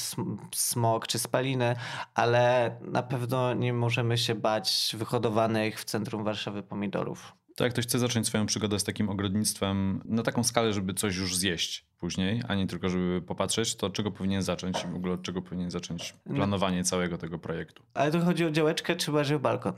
smog 0.56 1.08
czy 1.08 1.20
spaliny, 1.20 1.76
ale 2.16 2.76
na 2.82 3.04
pewno 3.04 3.54
nie 3.54 3.74
możemy 3.74 4.18
się 4.18 4.36
bać 4.36 4.96
wyhodowanych 4.98 5.80
w 5.80 5.86
centrum 5.86 6.24
Warszawy 6.24 6.64
pomidorów. 6.64 7.34
To 7.56 7.64
jak 7.64 7.74
ktoś 7.74 7.86
chce 7.86 8.00
zacząć 8.00 8.28
swoją 8.28 8.46
przygodę 8.46 8.80
z 8.80 8.84
takim 8.84 9.10
ogrodnictwem 9.10 10.02
na 10.06 10.24
taką 10.24 10.44
skalę, 10.44 10.74
żeby 10.74 10.94
coś 10.94 11.16
już 11.16 11.36
zjeść 11.38 11.86
później, 11.98 12.42
a 12.48 12.56
nie 12.56 12.68
tylko 12.68 12.90
żeby 12.90 13.22
popatrzeć, 13.22 13.76
to 13.76 13.90
czego 13.90 14.12
powinien 14.12 14.42
zacząć 14.42 14.84
i 14.84 14.88
w 14.88 14.96
ogóle 14.96 15.14
od 15.14 15.22
czego 15.22 15.42
powinien 15.42 15.72
zacząć 15.72 16.16
planowanie 16.36 16.84
całego 16.84 17.18
tego 17.18 17.40
projektu? 17.40 17.84
Ale 17.94 18.12
to 18.12 18.20
chodzi 18.20 18.46
o 18.46 18.52
działeczkę 18.52 18.96
czy 18.96 19.12
bardziej 19.12 19.36
o 19.36 19.40
balkon? 19.40 19.74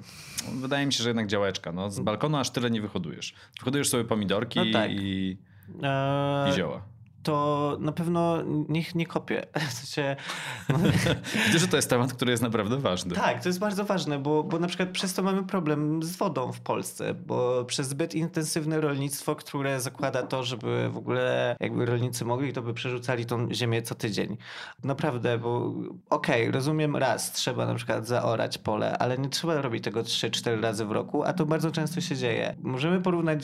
Wydaje 0.54 0.86
mi 0.86 0.94
się, 0.94 1.04
że 1.04 1.10
jednak 1.10 1.28
działeczka. 1.28 1.72
No, 1.72 1.92
z 1.92 2.00
balkonu 2.00 2.38
aż 2.38 2.50
tyle 2.50 2.72
nie 2.72 2.82
wyhodujesz. 2.82 3.34
Wyhodujesz 3.60 3.90
sobie 3.90 4.04
pomidorki 4.04 4.60
No 4.60 4.66
tak. 4.74 4.92
i, 4.92 5.38
Eee, 5.84 6.50
i 6.50 6.54
zioła. 6.54 6.82
To 7.24 7.78
na 7.80 7.92
pewno 7.92 8.38
niech 8.70 8.96
nie 8.96 9.06
kopię. 9.06 9.46
W 9.70 9.74
sensie, 9.74 10.16
Widzę, 11.48 11.60
że 11.60 11.68
to 11.68 11.76
jest 11.76 11.90
temat, 11.90 12.14
który 12.14 12.32
jest 12.32 12.44
naprawdę 12.44 12.78
ważny. 12.78 13.16
tak, 13.16 13.44
to 13.44 13.50
jest 13.50 13.60
bardzo 13.60 13.86
ważne, 13.86 14.20
bo, 14.20 14.44
bo 14.44 14.60
na 14.60 14.68
przykład 14.68 14.90
przez 14.90 15.14
to 15.14 15.24
mamy 15.24 15.44
problem 15.44 16.04
z 16.04 16.16
wodą 16.16 16.52
w 16.52 16.62
Polsce, 16.62 17.14
bo 17.14 17.66
przez 17.66 17.88
zbyt 17.88 18.16
intensywne 18.16 18.82
rolnictwo, 18.82 19.36
które 19.36 19.80
zakłada 19.82 20.24
to, 20.24 20.44
żeby 20.44 20.90
w 20.90 20.98
ogóle 20.98 21.56
jakby 21.60 21.86
rolnicy 21.86 22.26
mogli, 22.26 22.54
to 22.54 22.62
by 22.62 22.74
przerzucali 22.74 23.26
tą 23.26 23.54
ziemię 23.54 23.82
co 23.82 23.96
tydzień. 23.96 24.38
Naprawdę, 24.84 25.38
bo 25.38 25.74
okej, 26.10 26.52
rozumiem 26.52 26.96
raz, 26.96 27.32
trzeba 27.32 27.66
na 27.66 27.76
przykład 27.76 28.08
zaorać 28.08 28.58
pole, 28.58 28.98
ale 28.98 29.18
nie 29.18 29.30
trzeba 29.30 29.62
robić 29.62 29.84
tego 29.84 30.02
3-4 30.02 30.62
razy 30.62 30.86
w 30.86 30.92
roku, 30.92 31.24
a 31.24 31.34
to 31.34 31.46
bardzo 31.46 31.72
często 31.72 32.02
się 32.02 32.16
dzieje. 32.16 32.56
Możemy 32.62 33.02
porównać 33.02 33.42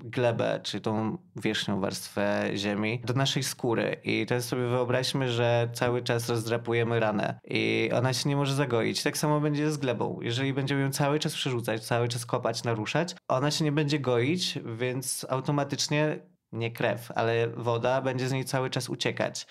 glebę, 0.00 0.60
czy 0.62 0.80
tą 0.80 1.18
wierzchnią 1.36 1.80
warstwę 1.80 2.50
ziemi, 2.54 3.00
do 3.08 3.14
naszej 3.14 3.42
skóry 3.42 3.96
i 4.04 4.26
teraz 4.26 4.44
sobie 4.44 4.66
wyobraźmy, 4.68 5.32
że 5.32 5.68
cały 5.72 6.02
czas 6.02 6.28
rozdrapujemy 6.28 7.00
ranę 7.00 7.40
i 7.44 7.90
ona 7.94 8.12
się 8.12 8.28
nie 8.28 8.36
może 8.36 8.54
zagoić. 8.54 9.02
Tak 9.02 9.18
samo 9.18 9.40
będzie 9.40 9.70
z 9.70 9.76
glebą. 9.76 10.18
Jeżeli 10.22 10.52
będziemy 10.52 10.80
ją 10.80 10.90
cały 10.90 11.18
czas 11.18 11.34
przerzucać, 11.34 11.84
cały 11.84 12.08
czas 12.08 12.26
kopać, 12.26 12.64
naruszać, 12.64 13.14
ona 13.28 13.50
się 13.50 13.64
nie 13.64 13.72
będzie 13.72 13.98
goić, 13.98 14.58
więc 14.78 15.26
automatycznie 15.28 16.18
nie 16.52 16.70
krew, 16.70 17.12
ale 17.14 17.48
woda 17.48 18.02
będzie 18.02 18.28
z 18.28 18.32
niej 18.32 18.44
cały 18.44 18.70
czas 18.70 18.88
uciekać. 18.88 19.46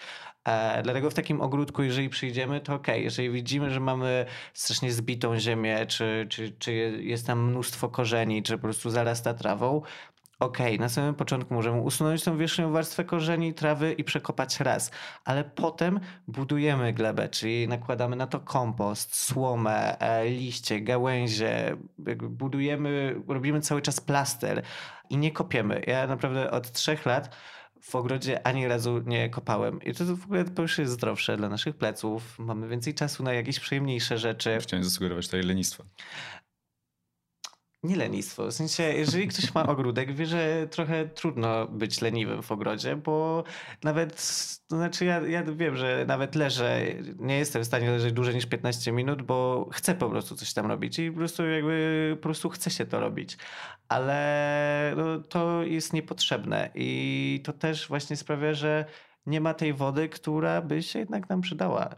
E, 0.47 0.81
dlatego 0.83 1.09
w 1.09 1.13
takim 1.13 1.41
ogródku, 1.41 1.83
jeżeli 1.83 2.09
przyjdziemy, 2.09 2.61
to 2.61 2.73
okej. 2.73 3.03
Jeżeli 3.03 3.29
widzimy, 3.29 3.71
że 3.71 3.79
mamy 3.79 4.25
strasznie 4.53 4.91
zbitą 4.91 5.39
ziemię, 5.39 5.85
czy, 5.85 6.27
czy, 6.29 6.51
czy 6.51 6.73
jest 7.01 7.27
tam 7.27 7.49
mnóstwo 7.49 7.89
korzeni, 7.89 8.43
czy 8.43 8.53
po 8.53 8.61
prostu 8.61 8.89
zarasta 8.89 9.33
trawą, 9.33 9.81
Okej, 10.39 10.79
na 10.79 10.89
samym 10.89 11.15
początku 11.15 11.53
możemy 11.53 11.81
usunąć 11.81 12.23
tą 12.23 12.37
wierzchnią 12.37 12.71
warstwę 12.71 13.03
korzeni, 13.03 13.53
trawy 13.53 13.93
i 13.93 14.03
przekopać 14.03 14.59
raz, 14.59 14.91
ale 15.25 15.43
potem 15.43 15.99
budujemy 16.27 16.93
glebę, 16.93 17.29
czyli 17.29 17.67
nakładamy 17.67 18.15
na 18.15 18.27
to 18.27 18.39
kompost, 18.39 19.15
słomę, 19.15 19.99
e, 19.99 20.29
liście, 20.29 20.81
gałęzie, 20.81 21.77
budujemy, 22.29 23.21
robimy 23.27 23.61
cały 23.61 23.81
czas 23.81 23.99
plaster 23.99 24.61
i 25.09 25.17
nie 25.17 25.31
kopiemy. 25.31 25.81
Ja 25.87 26.07
naprawdę 26.07 26.51
od 26.51 26.71
trzech 26.71 27.05
lat 27.05 27.35
w 27.81 27.95
ogrodzie 27.95 28.47
ani 28.47 28.67
razu 28.67 29.01
nie 29.05 29.29
kopałem. 29.29 29.81
I 29.81 29.93
to 29.93 30.15
w 30.15 30.23
ogóle 30.23 30.45
to 30.45 30.61
jest 30.61 30.91
zdrowsze 30.91 31.37
dla 31.37 31.49
naszych 31.49 31.75
pleców. 31.75 32.39
Mamy 32.39 32.67
więcej 32.67 32.93
czasu 32.93 33.23
na 33.23 33.33
jakieś 33.33 33.59
przyjemniejsze 33.59 34.17
rzeczy. 34.17 34.57
Chciałem 34.61 34.83
zasugerować 34.83 35.25
tutaj 35.25 35.41
lenistwo. 35.41 35.83
Nie 37.83 37.95
lenistwo. 37.95 38.47
W 38.47 38.53
sensie, 38.53 38.83
jeżeli 38.83 39.27
ktoś 39.27 39.53
ma 39.53 39.67
ogródek, 39.67 40.15
wie, 40.15 40.25
że 40.25 40.67
trochę 40.71 41.05
trudno 41.05 41.67
być 41.67 42.01
leniwym 42.01 42.43
w 42.43 42.51
ogrodzie, 42.51 42.95
bo 42.95 43.43
nawet, 43.83 44.15
to 44.67 44.75
znaczy 44.77 45.05
ja, 45.05 45.19
ja 45.27 45.43
wiem, 45.43 45.75
że 45.75 46.05
nawet 46.07 46.35
leżę, 46.35 46.81
nie 47.19 47.37
jestem 47.37 47.63
w 47.63 47.65
stanie 47.65 47.91
leżeć 47.91 48.13
dłużej 48.13 48.35
niż 48.35 48.45
15 48.45 48.91
minut, 48.91 49.21
bo 49.21 49.69
chcę 49.73 49.95
po 49.95 50.09
prostu 50.09 50.35
coś 50.35 50.53
tam 50.53 50.65
robić 50.65 50.99
i 50.99 51.11
po 51.11 51.17
prostu 51.17 51.45
jakby, 51.45 52.11
po 52.15 52.23
prostu 52.23 52.49
chce 52.49 52.69
się 52.69 52.85
to 52.85 52.99
robić. 52.99 53.37
Ale 53.89 54.93
no, 54.97 55.19
to 55.19 55.63
jest 55.63 55.93
niepotrzebne 55.93 56.69
i 56.75 57.41
to 57.43 57.53
też 57.53 57.87
właśnie 57.87 58.17
sprawia, 58.17 58.53
że 58.53 58.85
nie 59.25 59.41
ma 59.41 59.53
tej 59.53 59.73
wody, 59.73 60.09
która 60.09 60.61
by 60.61 60.83
się 60.83 60.99
jednak 60.99 61.29
nam 61.29 61.41
przydała. 61.41 61.95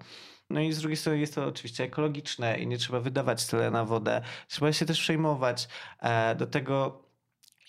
No 0.50 0.60
i 0.62 0.72
z 0.74 0.80
drugiej 0.80 0.98
strony 0.98 1.20
jest 1.20 1.36
to 1.36 1.46
oczywiście 1.46 1.84
ekologiczne 1.84 2.60
i 2.60 2.68
nie 2.68 2.78
trzeba 2.78 3.00
wydawać 3.00 3.48
tyle 3.48 3.72
na 3.72 3.86
wodę. 3.86 4.22
Trzeba 4.48 4.74
się 4.74 4.86
też 4.86 5.00
przejmować. 5.02 5.68
E, 6.00 6.36
Do 6.36 6.48
tego 6.48 7.04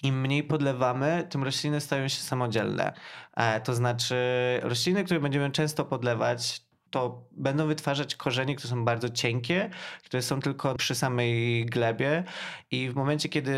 im 0.03 0.21
mniej 0.21 0.45
podlewamy, 0.45 1.27
tym 1.31 1.45
rośliny 1.45 1.81
stają 1.81 2.09
się 2.09 2.21
samodzielne. 2.23 2.93
E, 3.37 3.61
To 3.61 3.75
znaczy 3.75 4.17
rośliny, 4.63 5.05
które 5.05 5.21
będziemy 5.21 5.51
często 5.51 5.85
podlewać, 5.85 6.63
to 6.91 7.29
będą 7.33 7.67
wytwarzać 7.67 8.17
korzenie, 8.17 8.57
które 8.57 8.71
są 8.71 8.85
bardzo 8.85 9.09
cienkie, 9.09 9.71
które 10.05 10.23
są 10.23 10.41
tylko 10.41 10.75
przy 10.75 10.95
samej 10.95 11.67
glebie 11.67 12.25
i 12.71 12.91
w 12.91 12.95
momencie, 12.95 13.29
kiedy, 13.29 13.55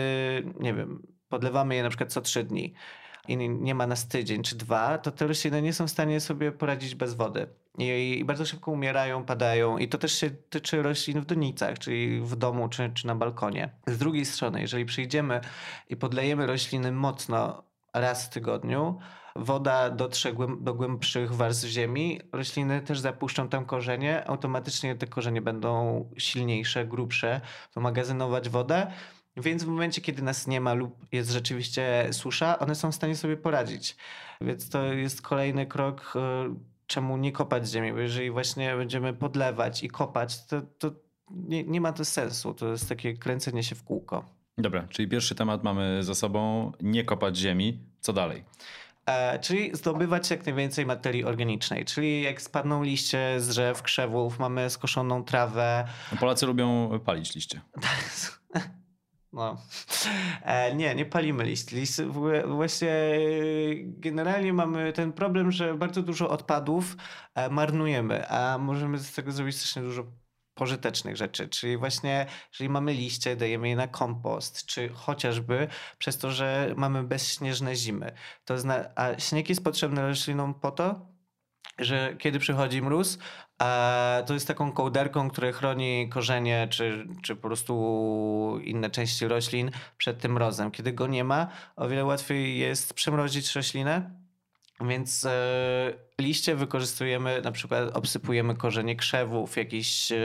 nie 0.61 0.75
wiem, 0.75 1.03
podlewamy 1.29 1.75
je 1.75 1.83
na 1.83 1.89
przykład 1.89 2.13
co 2.13 2.21
trzy 2.21 2.45
dni 2.45 2.75
i 3.29 3.37
nie- 3.37 3.75
ma 3.75 3.87
nas 3.87 4.09
tydzień 4.09 4.43
czy 4.43 4.57
dwa, 4.57 4.99
to 4.99 5.11
te 5.11 5.27
rośliny 5.27 5.63
nie 5.63 5.73
są 5.73 5.87
w 5.87 5.91
stanie 5.91 6.21
sobie 6.21 6.53
poradzić 6.53 6.95
bez 6.95 7.15
wody. 7.15 7.47
I, 7.79 8.19
i 8.19 8.25
bardzo 8.25 8.47
szybko 8.47 8.71
umierają, 8.71 9.25
padają. 9.25 9.79
I 9.79 9.89
to 9.89 9.99
też 9.99 10.13
się 10.13 10.31
tyczy 10.31 10.83
roślin 10.83 11.21
w 11.21 11.25
donicach, 11.25 11.79
czyli 11.79 12.21
w 12.21 12.37
domu 12.37 12.69
czy, 12.69 12.91
czy 12.95 13.07
na 13.07 13.15
balkonie. 13.15 13.71
Z 13.87 13.99
drugiej 13.99 14.25
strony, 14.25 14.61
jeżeli 14.61 14.85
przyjdziemy 14.85 15.41
i 15.89 15.97
podlejemy 15.97 16.47
rośliny 16.47 16.93
mocno 16.93 17.63
raz 17.95 18.27
w 18.27 18.29
tygodniu, 18.29 18.99
woda 19.37 19.91
dotrze 19.91 20.33
do 20.61 20.75
głębszych 20.75 21.35
warstw 21.35 21.67
ziemi, 21.67 22.21
rośliny 22.33 22.81
też 22.81 23.01
zapuszczą 23.01 23.49
tam 23.49 23.65
korzenie, 23.65 24.29
automatycznie 24.29 24.95
te 24.97 25.07
korzenie 25.07 25.43
będą 25.43 26.05
silniejsze, 26.17 26.87
grubsze, 26.87 27.41
to 27.75 27.81
magazynować 27.81 28.49
wodę. 28.49 28.93
Więc 29.37 29.65
w 29.65 29.67
momencie, 29.67 30.01
kiedy 30.01 30.23
nas 30.23 30.47
nie 30.47 30.61
ma 30.61 30.75
lub 30.75 31.07
jest 31.13 31.31
rzeczywiście 31.31 32.09
susza, 32.13 32.59
one 32.59 32.75
są 32.75 32.93
w 32.93 32.95
stanie 32.95 33.17
sobie 33.17 33.37
poradzić. 33.37 33.97
Więc 34.41 34.69
to 34.69 34.85
jest 34.85 35.23
kolejny 35.23 35.67
krok, 35.67 36.13
e, 36.17 36.55
czemu 36.87 37.17
nie 37.17 37.33
kopać 37.33 37.69
ziemi, 37.69 37.93
bo 37.93 37.99
jeżeli 37.99 38.31
właśnie 38.31 38.77
będziemy 38.77 39.13
podlewać 39.13 39.83
i 39.83 39.89
kopać, 39.89 40.47
to, 40.47 40.63
to 40.79 40.91
nie, 41.31 41.65
nie 41.65 41.81
ma 41.81 41.93
to 41.93 42.05
sensu. 42.05 42.55
To 42.55 42.69
jest 42.69 42.89
takie 42.89 43.15
kręcenie 43.15 43.63
się 43.63 43.75
w 43.75 43.85
kółko. 43.85 44.25
Dobra, 44.59 44.87
czyli 44.91 45.09
pierwszy 45.09 45.35
temat 45.35 45.65
mamy 45.65 46.03
za 46.03 46.15
sobą. 46.15 46.73
Nie 46.81 47.05
kopać 47.05 47.37
ziemi. 47.37 47.81
Co 48.01 48.13
dalej? 48.13 48.45
E, 49.07 49.39
czyli 49.39 49.77
zdobywać 49.77 50.31
jak 50.31 50.47
najwięcej 50.47 50.87
materii 50.87 51.25
organicznej. 51.25 51.85
Czyli 51.85 52.23
jak 52.23 52.43
spadną 52.43 52.83
liście 52.83 53.41
z 53.41 53.49
drzew, 53.49 53.83
krzewów, 53.83 54.39
mamy 54.39 54.71
skoszoną 54.71 55.25
trawę. 55.25 55.85
Polacy 56.21 56.47
lubią 56.47 57.01
palić 57.05 57.35
liście. 57.35 57.61
No. 59.33 59.57
E, 60.43 60.75
nie, 60.75 60.95
nie 60.95 61.07
palimy 61.07 61.45
w 62.07 62.17
ogóle, 62.17 62.47
właśnie 62.47 62.91
generalnie 63.85 64.53
mamy 64.53 64.93
ten 64.93 65.13
problem, 65.13 65.53
że 65.53 65.75
bardzo 65.75 66.03
dużo 66.03 66.31
odpadów 66.31 66.97
e, 67.35 67.51
marnujemy, 67.51 68.29
a 68.29 68.59
możemy 68.59 68.99
z 68.99 69.13
tego 69.13 69.33
zrobić 69.33 69.57
strasznie 69.57 69.83
dużo 69.83 70.05
pożytecznych 70.55 71.17
rzeczy. 71.17 71.49
Czyli 71.49 71.77
właśnie, 71.77 72.27
jeżeli 72.53 72.71
mamy 72.71 72.93
liście, 72.93 73.37
dajemy 73.37 73.69
je 73.69 73.77
na 73.77 73.89
kompost, 73.89 74.67
czy 74.67 74.89
chociażby 74.89 75.69
przez 75.99 76.19
to, 76.19 76.31
że 76.31 76.75
mamy 76.77 77.05
bezśnieżne 77.05 77.77
zimy. 77.77 78.13
To 78.45 78.59
zna- 78.59 78.89
a 78.97 79.19
śnieg 79.19 79.49
jest 79.49 79.65
potrzebny 79.65 80.03
roślinom 80.03 80.55
po 80.55 80.71
to, 80.71 81.12
że 81.85 82.17
kiedy 82.19 82.39
przychodzi 82.39 82.83
mróz, 82.83 83.19
e, 83.63 84.25
to 84.27 84.35
jest 84.35 84.49
taką 84.49 84.73
kołderką, 84.73 85.31
która 85.31 85.53
chroni 85.53 86.09
korzenie 86.09 86.69
czy, 86.71 87.07
czy 87.23 87.37
po 87.37 87.43
prostu 87.43 88.61
inne 88.65 88.91
części 88.91 89.29
roślin 89.29 89.71
przed 89.97 90.19
tym 90.19 90.33
mrozem. 90.33 90.71
Kiedy 90.71 90.93
go 90.93 91.07
nie 91.07 91.25
ma, 91.25 91.49
o 91.77 91.89
wiele 91.89 92.05
łatwiej 92.05 92.59
jest 92.59 92.95
przemrozić 92.95 93.55
roślinę, 93.55 94.11
więc 94.81 95.25
e, 95.25 95.93
liście 96.21 96.55
wykorzystujemy, 96.55 97.41
na 97.45 97.53
przykład 97.53 97.97
obsypujemy 97.97 98.55
korzenie 98.57 98.97
krzewów, 98.97 99.57
jakichś 99.57 100.13
e, 100.13 100.17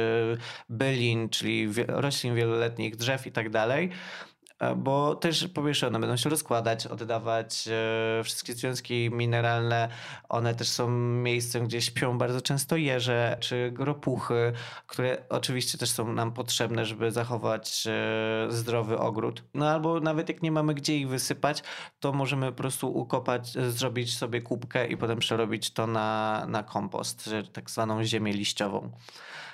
bylin, 0.70 1.30
czyli 1.30 1.68
roślin 1.88 2.36
wieloletnich, 2.36 2.96
drzew 2.96 3.28
i 3.28 3.32
tak 3.32 3.50
dalej. 3.50 3.90
E, 4.60 4.76
Bo 4.76 5.16
też 5.16 5.48
po 5.48 5.62
one 5.88 6.00
będą 6.00 6.18
się 6.18 6.30
rozkładać, 6.30 6.88
oddawać 6.88 7.68
e, 7.68 8.24
wszystkie 8.24 8.54
związki 8.54 9.10
mineralne. 9.12 9.90
One 10.30 10.56
też 10.56 10.70
są 10.70 10.90
miejscem, 10.90 11.66
gdzie 11.66 11.82
śpią 11.82 12.18
bardzo 12.18 12.42
często 12.42 12.76
jeże 12.76 13.38
czy 13.40 13.72
gropuchy, 13.72 14.54
które 14.88 15.18
oczywiście 15.30 15.78
też 15.78 15.90
są 15.90 16.14
nam 16.14 16.32
potrzebne, 16.32 16.86
żeby 16.86 17.12
zachować 17.12 17.88
e, 17.88 18.52
zdrowy 18.52 19.00
ogród. 19.00 19.44
No 19.54 19.70
albo 19.70 20.00
nawet 20.00 20.30
jak 20.30 20.42
nie 20.42 20.52
mamy 20.52 20.74
gdzie 20.74 20.98
ich 20.98 21.10
wysypać, 21.10 21.64
to 22.00 22.14
możemy 22.14 22.52
po 22.52 22.58
prostu 22.58 22.98
ukopać, 22.98 23.50
zrobić 23.50 24.18
sobie 24.18 24.42
kubkę 24.42 24.88
i 24.88 24.98
potem 24.98 25.20
przerobić 25.20 25.72
to 25.72 25.88
na, 25.88 26.46
na 26.48 26.64
kompost, 26.64 27.30
tak 27.54 27.70
zwaną 27.70 28.04
ziemię 28.04 28.34
liściową. 28.34 28.92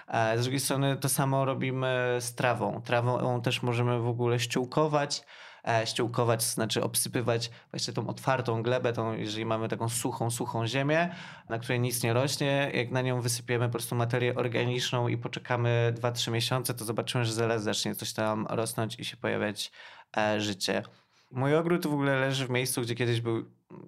E, 0.07 0.38
Z 0.38 0.41
drugiej 0.41 0.60
strony 0.60 0.98
to 0.98 1.10
samo 1.10 1.45
robimy 1.45 2.17
z 2.19 2.36
trawą. 2.36 2.81
Trawą 2.81 3.41
też 3.41 3.63
możemy 3.63 4.00
w 4.00 4.07
ogóle 4.07 4.39
ściółkować. 4.39 5.24
E, 5.67 5.88
Ściółkować 5.88 6.43
znaczy 6.43 6.83
obsypywać 6.83 7.51
właśnie 7.72 7.93
tą 7.93 8.07
otwartą 8.07 8.63
glebę, 8.63 8.93
tą, 8.93 9.13
jeżeli 9.13 9.45
mamy 9.45 9.69
taką 9.69 9.89
suchą, 9.89 10.31
suchą 10.31 10.67
ziemię, 10.67 11.15
na 11.50 11.60
której 11.60 11.79
nic 11.79 12.03
nie 12.03 12.13
rośnie. 12.13 12.72
Jak 12.74 12.91
na 12.91 13.01
nią 13.01 13.22
wysypiemy 13.22 13.65
po 13.65 13.72
prostu 13.72 13.95
materię 13.95 14.36
organiczną 14.36 15.07
i 15.07 15.17
poczekamy 15.17 15.93
2-3 15.98 16.31
miesiące, 16.31 16.74
to 16.74 16.86
zobaczymy, 16.86 17.25
że 17.25 17.33
zaraz 17.33 17.63
zacznie 17.63 17.95
coś 17.95 18.13
tam 18.13 18.48
rosnąć 18.50 19.00
i 19.00 19.05
się 19.05 19.17
pojawiać 19.17 19.72
e, 20.17 20.41
życie. 20.41 20.83
Mój 21.31 21.55
ogród 21.55 21.88
w 21.88 21.93
ogóle 21.93 22.19
leży 22.19 22.48
w 22.48 22.50
miejscu, 22.50 22.81
gdzie 22.81 22.95
kiedyś 22.95 23.22
był, 23.22 23.45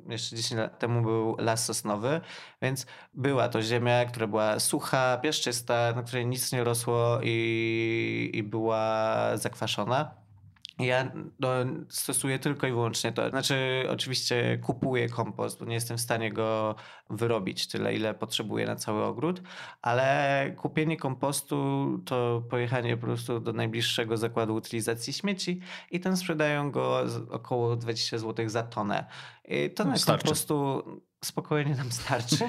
jeszcze 0.10 0.36
10 0.36 0.60
lat 0.60 0.80
temu 0.80 1.02
był 1.02 1.36
las 1.40 1.66
sosnowy, 1.66 2.22
więc 2.62 2.86
była 3.14 3.50
to 3.50 3.62
ziemia, 3.62 4.06
która 4.06 4.28
była 4.28 4.60
sucha, 4.60 5.18
piaszczysta, 5.18 5.94
na 5.96 6.04
której 6.04 6.28
nic 6.28 6.52
nie 6.52 6.64
rosło 6.64 7.20
i, 7.24 8.32
i 8.34 8.44
była 8.44 9.38
zakwaszona. 9.38 10.25
Ja 10.80 11.12
no, 11.40 11.50
stosuję 11.90 12.40
tylko 12.40 12.68
i 12.68 12.72
wyłącznie 12.72 13.12
to. 13.12 13.30
Znaczy, 13.30 13.84
oczywiście 13.90 14.60
kupuję 14.64 15.10
kompost, 15.10 15.60
bo 15.60 15.66
nie 15.66 15.74
jestem 15.74 15.98
w 15.98 16.02
stanie 16.02 16.34
go 16.34 16.76
wyrobić 17.10 17.68
tyle, 17.68 17.96
ile 17.96 18.14
potrzebuję 18.14 18.66
na 18.66 18.76
cały 18.76 19.04
ogród, 19.04 19.42
ale 19.82 20.52
kupienie 20.58 20.98
kompostu 20.98 21.86
to 22.06 22.44
pojechanie 22.50 22.98
po 22.98 23.06
prostu 23.06 23.40
do 23.40 23.54
najbliższego 23.54 24.18
zakładu 24.18 24.56
utylizacji 24.56 25.14
śmieci 25.14 25.62
i 25.92 26.00
tam 26.00 26.18
sprzedają 26.18 26.72
go 26.72 27.04
około 27.30 27.76
20 27.76 28.18
zł 28.18 28.50
za 28.50 28.64
tonę. 28.64 29.06
I 29.48 29.70
tona 29.70 29.94
no, 29.94 30.06
kompostu 30.06 30.84
spokojnie 31.24 31.76
nam 31.76 31.92
starczy, 31.92 32.48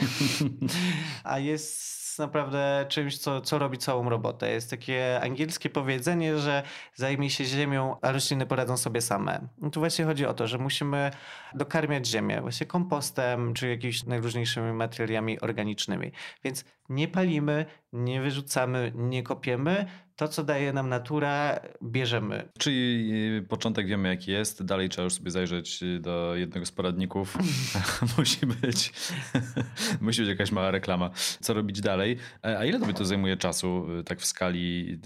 a 1.25 1.39
jest 1.39 2.06
naprawdę 2.19 2.87
czymś, 2.89 3.19
co, 3.19 3.41
co 3.41 3.59
robi 3.59 3.79
całą 3.79 4.09
robotę. 4.09 4.51
Jest 4.51 4.71
takie 4.71 5.21
angielskie 5.23 5.71
powiedzenie, 5.71 6.39
że 6.39 6.63
zajmij 6.95 7.31
się 7.31 7.45
ziemią, 7.45 7.97
a 8.03 8.13
rośliny 8.13 8.47
poradzą 8.47 8.77
sobie 8.77 9.01
same. 9.01 9.49
No 9.59 9.71
tu 9.71 9.81
właśnie 9.81 10.05
chodzi 10.05 10.27
o 10.27 10.35
to, 10.35 10.47
że 10.47 10.59
musimy 10.59 11.11
dokarmiać 11.55 12.07
ziemię 12.07 12.41
właśnie 12.41 12.67
kompostem, 12.67 13.55
czy 13.55 13.69
jakimiś 13.69 14.05
najróżniejszymi 14.05 14.73
materiałami 14.73 15.41
organicznymi. 15.41 16.13
Więc 16.45 16.65
nie 16.89 17.09
palimy, 17.09 17.67
nie 17.97 18.21
wyrzucamy, 18.21 18.93
nie 18.95 19.23
kopiemy, 19.23 19.87
to, 20.17 20.29
co 20.29 20.45
daje 20.45 20.73
nam 20.73 20.89
natura, 20.89 21.61
bierzemy. 21.83 22.49
Czyli 22.59 23.11
y, 23.39 23.43
początek 23.49 23.87
wiemy, 23.87 24.09
jaki 24.09 24.31
jest. 24.31 24.65
Dalej 24.65 24.89
trzeba 24.89 25.05
już 25.05 25.15
sobie 25.15 25.31
zajrzeć 25.31 25.83
y, 25.83 26.01
do 26.01 26.37
jednego 26.37 26.67
z 26.67 26.73
poradników. 26.73 27.39
musi 28.19 28.47
być 28.47 28.93
musi 30.01 30.21
być 30.21 30.29
jakaś 30.29 30.53
mała 30.53 30.71
reklama. 30.71 31.11
Co 31.41 31.55
robić 31.55 31.81
dalej? 31.81 32.17
E, 32.45 32.59
a 32.59 32.65
ile 32.65 32.81
tobie 32.81 32.95
to 32.95 33.05
zajmuje 33.05 33.37
czasu, 33.37 33.87
y, 34.01 34.05
tak 34.05 34.21
w 34.21 34.27
skali? 34.27 34.99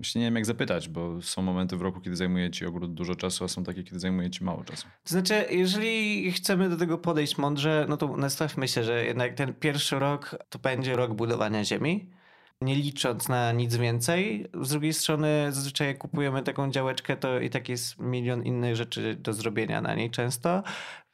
Myślę, 0.00 0.20
nie 0.20 0.26
wiem 0.26 0.36
jak 0.36 0.46
zapytać, 0.46 0.88
bo 0.88 1.22
są 1.22 1.42
momenty 1.42 1.76
w 1.76 1.82
roku, 1.82 2.00
kiedy 2.00 2.16
zajmuje 2.16 2.50
ci 2.50 2.66
ogród 2.66 2.94
dużo 2.94 3.14
czasu, 3.14 3.44
a 3.44 3.48
są 3.48 3.64
takie, 3.64 3.82
kiedy 3.82 4.00
zajmuje 4.00 4.30
ci 4.30 4.44
mało 4.44 4.64
czasu. 4.64 4.86
To 5.04 5.10
znaczy, 5.10 5.44
jeżeli 5.50 6.32
chcemy 6.32 6.68
do 6.68 6.76
tego 6.76 6.98
podejść 6.98 7.38
mądrze, 7.38 7.86
no 7.88 7.96
to 7.96 8.16
nastawmy 8.16 8.68
się, 8.68 8.84
że 8.84 9.04
jednak 9.04 9.34
ten 9.34 9.54
pierwszy 9.54 9.98
rok 9.98 10.36
to 10.48 10.58
będzie 10.58 10.96
rok 10.96 11.14
budowania 11.14 11.64
ziemi 11.64 12.10
nie 12.62 12.74
licząc 12.74 13.28
na 13.28 13.52
nic 13.52 13.76
więcej. 13.76 14.50
Z 14.62 14.70
drugiej 14.70 14.92
strony 14.92 15.46
zazwyczaj 15.50 15.86
jak 15.86 15.98
kupujemy 15.98 16.42
taką 16.42 16.70
działeczkę, 16.70 17.16
to 17.16 17.40
i 17.40 17.50
tak 17.50 17.68
jest 17.68 17.98
milion 17.98 18.42
innych 18.42 18.76
rzeczy 18.76 19.16
do 19.16 19.32
zrobienia 19.32 19.80
na 19.80 19.94
niej 19.94 20.10
często, 20.10 20.62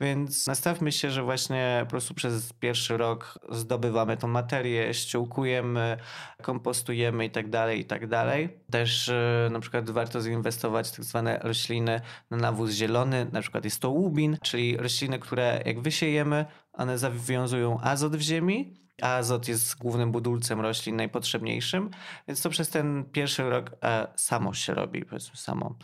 więc 0.01 0.47
nastawmy 0.47 0.93
się, 0.93 1.11
że 1.11 1.23
właśnie 1.23 1.81
po 1.81 1.91
prostu 1.91 2.15
przez 2.15 2.53
pierwszy 2.53 2.97
rok 2.97 3.39
zdobywamy 3.51 4.17
tą 4.17 4.29
materię, 4.29 4.95
ściółkujemy, 4.95 5.97
kompostujemy 6.43 7.25
i 7.25 7.31
tak 7.31 7.51
dalej, 7.51 7.81
i 7.81 7.85
tak 7.85 8.07
dalej. 8.07 8.49
Też 8.71 9.09
e, 9.09 9.49
na 9.53 9.61
przykład 9.61 9.91
warto 9.91 10.21
zainwestować 10.21 10.89
w 10.89 10.97
tak 10.97 11.05
zwane 11.05 11.41
rośliny 11.43 12.01
na 12.31 12.37
nawóz 12.37 12.71
zielony, 12.71 13.27
na 13.33 13.41
przykład 13.41 13.65
jest 13.65 13.81
to 13.81 13.91
łubin, 13.91 14.37
czyli 14.43 14.77
rośliny, 14.77 15.19
które 15.19 15.63
jak 15.67 15.81
wysiejemy, 15.81 16.47
one 16.73 16.99
zawiązują 16.99 17.81
azot 17.81 18.17
w 18.17 18.21
ziemi, 18.21 18.86
azot 19.03 19.49
jest 19.49 19.79
głównym 19.79 20.13
budulcem 20.13 20.61
roślin 20.61 20.97
najpotrzebniejszym, 20.97 21.91
więc 22.29 22.43
to 22.43 22.51
przez 22.51 22.69
ten 22.69 23.05
pierwszy 23.13 23.51
rok 23.51 23.71
e, 23.83 24.07
samo 24.17 24.55
się 24.55 24.75
robi, 24.75 25.05
powiedzmy 25.05 25.37
samo. 25.37 25.79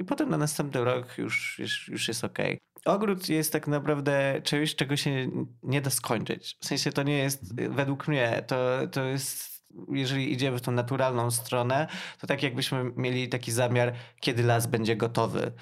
I 0.00 0.04
potem 0.04 0.30
na 0.30 0.38
następny 0.38 0.84
rok 0.84 1.18
już, 1.18 1.58
już, 1.58 1.88
już 1.88 2.08
jest 2.08 2.24
ok. 2.24 2.38
Ogród 2.84 3.28
jest 3.28 3.52
tak 3.52 3.68
naprawdę 3.68 4.40
czymś, 4.44 4.74
czego 4.74 4.96
się 4.96 5.28
nie 5.62 5.80
da 5.80 5.90
skończyć. 5.90 6.56
W 6.60 6.66
sensie 6.66 6.92
to 6.92 7.02
nie 7.02 7.18
jest, 7.18 7.54
według 7.70 8.08
mnie, 8.08 8.44
to, 8.46 8.56
to 8.92 9.04
jest 9.04 9.52
jeżeli 9.92 10.32
idziemy 10.32 10.58
w 10.58 10.60
tą 10.60 10.72
naturalną 10.72 11.30
stronę, 11.30 11.86
to 12.20 12.26
tak 12.26 12.42
jakbyśmy 12.42 12.92
mieli 12.96 13.28
taki 13.28 13.52
zamiar, 13.52 13.92
kiedy 14.20 14.42
las 14.42 14.66
będzie 14.66 14.96
gotowy. 14.96 15.52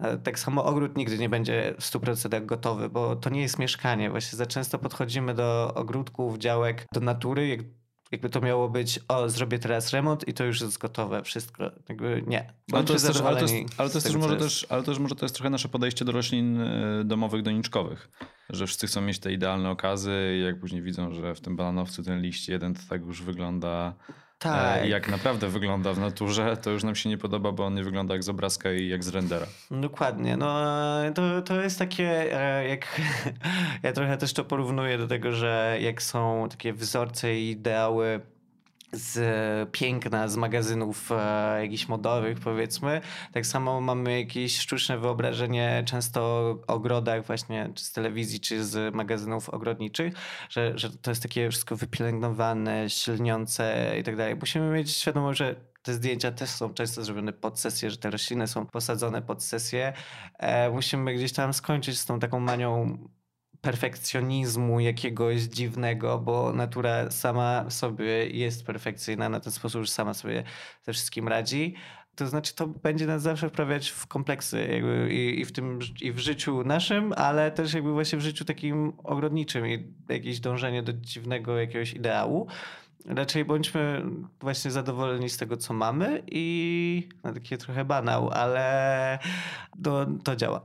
E, 0.00 0.18
tak 0.18 0.38
samo 0.38 0.64
ogród 0.64 0.96
nigdy 0.96 1.18
nie 1.18 1.28
będzie 1.28 1.74
w 1.80 1.82
100% 1.82 2.46
gotowy, 2.46 2.88
bo 2.88 3.16
to 3.16 3.30
nie 3.30 3.40
jest 3.40 3.58
mieszkanie. 3.58 4.10
Właśnie 4.10 4.36
za 4.36 4.46
często 4.46 4.78
podchodzimy 4.78 5.34
do 5.34 5.74
ogródków, 5.74 6.38
działek, 6.38 6.86
do 6.92 7.00
natury, 7.00 7.48
jak, 7.48 7.60
jakby 8.12 8.30
to 8.30 8.40
miało 8.40 8.68
być, 8.68 9.00
o, 9.08 9.28
zrobię 9.28 9.58
teraz 9.58 9.92
remont 9.92 10.28
i 10.28 10.34
to 10.34 10.44
już 10.44 10.60
jest 10.60 10.78
gotowe, 10.78 11.22
wszystko. 11.22 11.70
Jakby 11.88 12.24
nie. 12.26 12.52
Ale 12.72 12.84
to, 12.84 12.92
jest 12.92 13.06
też, 13.06 13.20
ale 13.20 13.36
to 13.36 13.42
jest, 13.42 13.54
ale 13.76 13.88
to 13.90 13.96
jest 13.96 14.06
też 14.06 14.16
może 14.16 14.36
też, 14.36 14.66
ale 14.68 14.82
też 14.82 14.98
może 14.98 15.14
to 15.14 15.24
jest 15.24 15.34
trochę 15.34 15.50
nasze 15.50 15.68
podejście 15.68 16.04
do 16.04 16.12
roślin 16.12 16.60
e, 16.60 17.04
domowych, 17.04 17.42
doniczkowych. 17.42 18.10
Że 18.50 18.66
wszyscy 18.66 18.86
chcą 18.86 19.00
mieć 19.00 19.18
te 19.18 19.32
idealne 19.32 19.70
okazy 19.70 20.36
i 20.38 20.44
jak 20.44 20.60
później 20.60 20.82
widzą, 20.82 21.12
że 21.12 21.34
w 21.34 21.40
tym 21.40 21.56
bananowcu 21.56 22.02
ten 22.02 22.20
liść 22.20 22.48
jeden 22.48 22.74
to 22.74 22.80
tak 22.88 23.06
już 23.06 23.22
wygląda 23.22 23.94
tak. 24.40 24.88
Jak 24.88 25.08
naprawdę 25.08 25.48
wygląda 25.48 25.92
w 25.92 25.98
naturze, 25.98 26.56
to 26.56 26.70
już 26.70 26.84
nam 26.84 26.94
się 26.94 27.08
nie 27.08 27.18
podoba, 27.18 27.52
bo 27.52 27.66
on 27.66 27.74
nie 27.74 27.84
wygląda 27.84 28.14
jak 28.14 28.22
z 28.22 28.28
obrazka 28.28 28.72
i 28.72 28.88
jak 28.88 29.04
z 29.04 29.08
rendera. 29.08 29.46
Dokładnie. 29.70 30.36
No, 30.36 30.64
to, 31.14 31.42
to 31.42 31.62
jest 31.62 31.78
takie, 31.78 32.38
e, 32.40 32.68
jak 32.68 33.00
ja 33.82 33.92
trochę 33.92 34.16
też 34.16 34.32
to 34.32 34.44
porównuję 34.44 34.98
do 34.98 35.08
tego, 35.08 35.32
że 35.32 35.78
jak 35.80 36.02
są 36.02 36.46
takie 36.50 36.72
wzorce 36.72 37.38
i 37.38 37.50
ideały 37.50 38.20
z 38.92 39.70
piękna 39.72 40.28
z 40.28 40.36
magazynów 40.36 41.12
e, 41.12 41.62
jakichś 41.62 41.88
modowych 41.88 42.40
powiedzmy. 42.40 43.00
Tak 43.32 43.46
samo 43.46 43.80
mamy 43.80 44.20
jakieś 44.20 44.58
sztuczne 44.58 44.98
wyobrażenie 44.98 45.82
często 45.86 46.20
o 46.68 46.74
ogrodach 46.74 47.26
właśnie 47.26 47.70
czy 47.74 47.84
z 47.84 47.92
telewizji, 47.92 48.40
czy 48.40 48.64
z 48.64 48.94
magazynów 48.94 49.48
ogrodniczych, 49.48 50.14
że, 50.48 50.78
że 50.78 50.90
to 50.90 51.10
jest 51.10 51.22
takie 51.22 51.50
wszystko 51.50 51.76
wypielęgnowane, 51.76 52.90
silniące 52.90 53.94
i 54.00 54.02
tak 54.02 54.16
dalej. 54.16 54.36
Musimy 54.36 54.70
mieć 54.70 54.90
świadomość, 54.90 55.38
że 55.38 55.70
te 55.82 55.94
zdjęcia 55.94 56.32
też 56.32 56.50
są 56.50 56.74
często 56.74 57.04
zrobione 57.04 57.32
pod 57.32 57.60
sesję, 57.60 57.90
że 57.90 57.96
te 57.96 58.10
rośliny 58.10 58.46
są 58.46 58.66
posadzone 58.66 59.22
pod 59.22 59.42
sesję. 59.42 59.92
E, 60.38 60.70
musimy 60.70 61.14
gdzieś 61.14 61.32
tam 61.32 61.52
skończyć 61.52 61.98
z 61.98 62.06
tą 62.06 62.18
taką 62.18 62.40
manią 62.40 62.98
perfekcjonizmu 63.60 64.80
jakiegoś 64.80 65.40
dziwnego, 65.40 66.18
bo 66.18 66.52
natura 66.52 67.10
sama 67.10 67.70
sobie 67.70 68.26
jest 68.26 68.66
perfekcyjna 68.66 69.28
na 69.28 69.40
ten 69.40 69.52
sposób, 69.52 69.82
że 69.82 69.90
sama 69.90 70.14
sobie 70.14 70.42
ze 70.82 70.92
wszystkim 70.92 71.28
radzi. 71.28 71.74
To 72.14 72.26
znaczy, 72.26 72.54
to 72.54 72.66
będzie 72.66 73.06
nas 73.06 73.22
zawsze 73.22 73.48
wprawiać 73.48 73.88
w 73.88 74.06
kompleksy 74.06 74.82
i, 75.10 75.40
i, 75.40 75.44
w 75.44 75.52
tym, 75.52 75.78
i 76.00 76.12
w 76.12 76.18
życiu 76.18 76.64
naszym, 76.64 77.12
ale 77.12 77.50
też 77.50 77.74
jakby 77.74 77.92
właśnie 77.92 78.18
w 78.18 78.22
życiu 78.22 78.44
takim 78.44 78.92
ogrodniczym 79.04 79.66
i 79.66 79.94
jakieś 80.08 80.40
dążenie 80.40 80.82
do 80.82 80.92
dziwnego 80.92 81.58
jakiegoś 81.58 81.92
ideału 81.92 82.48
raczej 83.06 83.44
bądźmy 83.44 84.02
właśnie 84.40 84.70
zadowoleni 84.70 85.28
z 85.28 85.36
tego, 85.36 85.56
co 85.56 85.74
mamy 85.74 86.22
i 86.30 87.08
no, 87.24 87.32
takie 87.32 87.58
trochę 87.58 87.84
banał, 87.84 88.30
ale 88.30 89.18
to, 89.82 90.06
to 90.24 90.36
działa. 90.36 90.60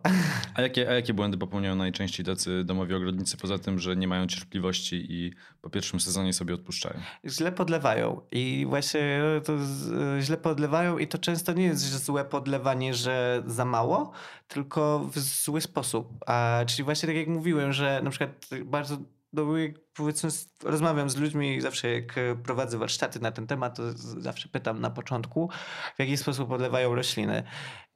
A 0.56 0.62
jakie, 0.62 0.90
a 0.90 0.94
jakie 0.94 1.14
błędy 1.14 1.38
popełniają 1.38 1.76
najczęściej 1.76 2.26
tacy 2.26 2.64
domowi 2.64 2.94
ogrodnicy, 2.94 3.38
poza 3.38 3.60
tym, 3.60 3.80
że 3.80 3.96
nie 3.96 4.08
mają 4.08 4.28
cierpliwości 4.28 5.06
i 5.10 5.34
po 5.62 5.70
pierwszym 5.70 6.00
sezonie 6.00 6.34
sobie 6.34 6.54
odpuszczają? 6.54 7.00
Źle 7.26 7.52
podlewają 7.52 8.22
i 8.32 8.66
właśnie 8.70 9.22
to 9.44 9.58
z, 9.58 10.24
źle 10.24 10.38
podlewają 10.38 10.98
i 10.98 11.08
to 11.08 11.18
często 11.18 11.54
nie 11.54 11.64
jest 11.64 12.06
złe 12.06 12.26
podlewanie, 12.26 12.94
że 12.94 13.44
za 13.46 13.66
mało, 13.66 14.12
tylko 14.48 15.10
w 15.14 15.20
zły 15.20 15.62
sposób. 15.62 16.24
A, 16.28 16.64
czyli 16.68 16.84
właśnie 16.84 17.08
tak 17.08 17.16
jak 17.16 17.28
mówiłem, 17.28 17.74
że 17.74 18.02
na 18.04 18.10
przykład 18.10 18.50
bardzo 18.66 18.98
no, 19.36 19.46
powiedzmy, 19.94 20.30
rozmawiam 20.64 21.10
z 21.10 21.16
ludźmi 21.16 21.62
zawsze 21.62 21.92
jak 21.92 22.18
e, 22.18 22.36
prowadzę 22.36 22.78
warsztaty 22.78 23.20
na 23.20 23.32
ten 23.32 23.48
temat, 23.48 23.78
to 23.78 23.84
zawsze 23.98 24.50
pytam 24.50 24.82
na 24.82 24.90
początku, 24.90 25.50
w 25.96 26.00
jaki 26.00 26.18
sposób 26.18 26.50
podlewają 26.50 26.96
rośliny. 26.96 27.44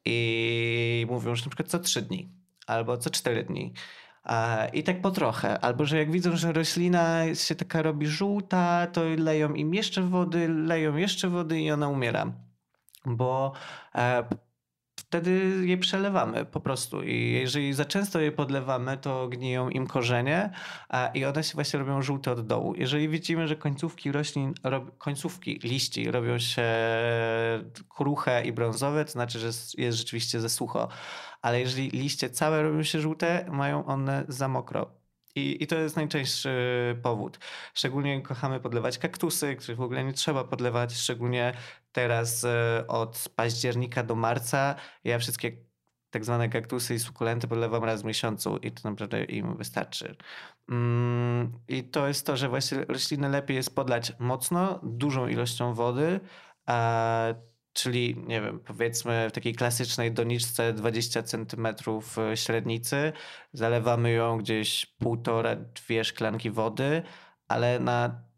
I 0.06 1.06
mówią, 1.10 1.36
że 1.36 1.46
na 1.46 1.50
przykład 1.50 1.70
co 1.70 1.80
trzy 1.80 2.02
dni 2.02 2.30
albo 2.68 2.98
co 2.98 3.10
cztery 3.10 3.44
dni. 3.44 3.74
I 4.74 4.84
tak 4.84 5.02
po 5.02 5.12
trochę. 5.12 5.60
Albo 5.60 5.86
że 5.86 5.98
jak 5.98 6.12
widzą, 6.12 6.36
że 6.38 6.54
roślina 6.54 7.36
się 7.36 7.56
taka 7.56 7.82
robi 7.82 8.08
żółta, 8.08 8.88
to 8.88 9.02
leją 9.18 9.54
im 9.54 9.74
jeszcze 9.74 10.02
wody, 10.02 10.48
leją 10.48 10.96
jeszcze 10.96 11.30
wody 11.30 11.62
i 11.62 11.72
ona 11.72 11.88
umiera. 11.88 12.34
Bo 13.06 13.54
e, 13.96 14.24
wtedy 15.10 15.62
je 15.66 15.78
przelewamy 15.78 16.46
po 16.46 16.60
prostu. 16.60 17.04
I 17.04 17.32
jeżeli 17.32 17.74
za 17.74 17.86
często 17.86 18.20
je 18.20 18.32
podlewamy, 18.32 18.98
to 18.98 19.28
gniją 19.28 19.70
im 19.70 19.88
korzenie 19.88 20.50
i 21.14 21.26
one 21.26 21.44
się 21.44 21.54
właśnie 21.54 21.80
robią 21.80 22.02
żółte 22.02 22.32
od 22.32 22.48
dołu. 22.48 22.74
Jeżeli 22.78 23.10
widzimy, 23.10 23.48
że 23.48 23.56
końcówki 23.56 24.12
roślin, 24.12 24.54
końcówki 24.98 25.60
liści 25.64 26.12
robią 26.12 26.40
się 26.40 26.68
kruche 27.90 28.44
i 28.46 28.52
brązowe, 28.52 29.06
to 29.06 29.12
znaczy, 29.12 29.40
że 29.40 29.48
jest 29.78 29.98
rzeczywiście 29.98 30.40
za 30.40 30.50
sucho. 30.50 30.88
Ale 31.42 31.60
jeżeli 31.60 31.90
liście 31.90 32.30
całe 32.30 32.62
robią 32.62 32.84
się 32.84 33.02
żółte, 33.02 33.46
mają 33.52 33.86
one 33.86 34.26
za 34.28 34.48
mokro. 34.48 34.99
I, 35.36 35.64
I 35.64 35.68
to 35.68 35.76
jest 35.76 35.96
najczęstszy 35.96 36.50
powód. 37.04 37.40
Szczególnie 37.74 38.22
kochamy 38.22 38.60
podlewać 38.60 38.98
kaktusy, 38.98 39.56
których 39.56 39.78
w 39.78 39.82
ogóle 39.82 40.04
nie 40.04 40.14
trzeba 40.14 40.44
podlewać, 40.44 40.94
szczególnie 40.94 41.54
teraz 41.92 42.44
e, 42.44 42.86
od 42.88 43.30
października 43.36 44.04
do 44.04 44.16
marca. 44.16 44.76
Ja 45.04 45.20
wszystkie 45.20 45.52
tak 46.10 46.26
zwane 46.26 46.50
kaktusy 46.50 46.96
i 46.96 47.00
sukulenty 47.00 47.48
podlewam 47.48 47.84
raz 47.84 48.02
w 48.02 48.06
miesiącu 48.06 48.58
i 48.58 48.72
to 48.72 48.90
naprawdę 48.90 49.24
im 49.24 49.58
wystarczy. 49.58 50.16
Mm, 50.70 51.52
I 51.68 51.84
to 51.84 52.08
jest 52.08 52.26
to, 52.26 52.38
że 52.38 52.50
właśnie 52.50 52.86
rośliny 52.86 53.30
lepiej 53.30 53.56
jest 53.58 53.76
podlać 53.76 54.14
mocno, 54.20 54.80
dużą 54.84 55.28
ilością 55.28 55.74
wody, 55.74 56.20
czyli 57.74 58.24
nie 58.28 58.42
wiem, 58.42 58.60
powiedzmy 58.60 59.30
w 59.30 59.32
takiej 59.32 59.56
klasycznej 59.56 60.12
doniczce 60.12 60.74
20 60.74 61.24
cm 61.24 61.68
średnicy, 62.36 63.14
zalewamy 63.54 64.12
ją 64.12 64.38
gdzieś 64.38 64.86
półtora, 64.86 65.56
dwie 65.56 66.04
szklanki 66.04 66.52
wody, 66.52 67.02
ale 67.48 67.80
na 67.80 68.30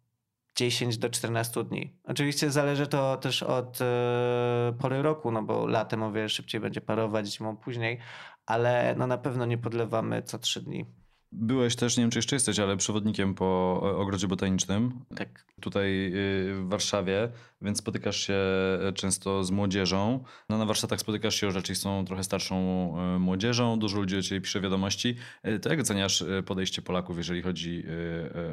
10 0.55 0.97
do 0.97 1.09
14 1.09 1.63
dni. 1.63 1.97
Oczywiście 2.03 2.51
zależy 2.51 2.87
to 2.87 3.17
też 3.17 3.43
od 3.43 3.81
e, 3.81 4.73
pory 4.79 5.01
roku, 5.01 5.31
no 5.31 5.43
bo 5.43 5.67
latem 5.67 6.03
o 6.03 6.11
wiele 6.11 6.29
szybciej 6.29 6.61
będzie 6.61 6.81
parować, 6.81 7.27
zimą 7.27 7.57
później, 7.57 7.99
ale 8.45 8.95
no 8.97 9.07
na 9.07 9.17
pewno 9.17 9.45
nie 9.45 9.57
podlewamy 9.57 10.23
co 10.23 10.39
3 10.39 10.61
dni. 10.61 11.00
Byłeś 11.31 11.75
też, 11.75 11.97
nie 11.97 12.03
wiem 12.03 12.11
czy 12.11 12.17
jeszcze 12.19 12.35
jesteś, 12.35 12.59
ale 12.59 12.77
przewodnikiem 12.77 13.35
po 13.35 13.79
ogrodzie 13.97 14.27
botanicznym. 14.27 15.05
Tak. 15.15 15.45
Tutaj 15.61 16.05
y, 16.05 16.53
w 16.55 16.65
Warszawie, 16.69 17.31
więc 17.61 17.77
spotykasz 17.77 18.27
się 18.27 18.39
często 18.95 19.43
z 19.43 19.51
młodzieżą. 19.51 20.23
No 20.49 20.57
na 20.57 20.65
warsztatach 20.65 20.99
spotykasz 20.99 21.35
się 21.35 21.51
raczej 21.51 21.75
z 21.75 21.81
tą 21.81 22.05
trochę 22.05 22.23
starszą 22.23 22.55
y, 23.15 23.19
młodzieżą, 23.19 23.79
dużo 23.79 23.97
ludzi 23.97 24.15
do 24.15 24.21
ciebie 24.21 24.41
pisze 24.41 24.61
wiadomości. 24.61 25.15
Y, 25.47 25.59
to 25.59 25.69
jak 25.69 25.79
oceniasz 25.79 26.23
podejście 26.45 26.81
Polaków, 26.81 27.17
jeżeli 27.17 27.41
chodzi 27.41 27.83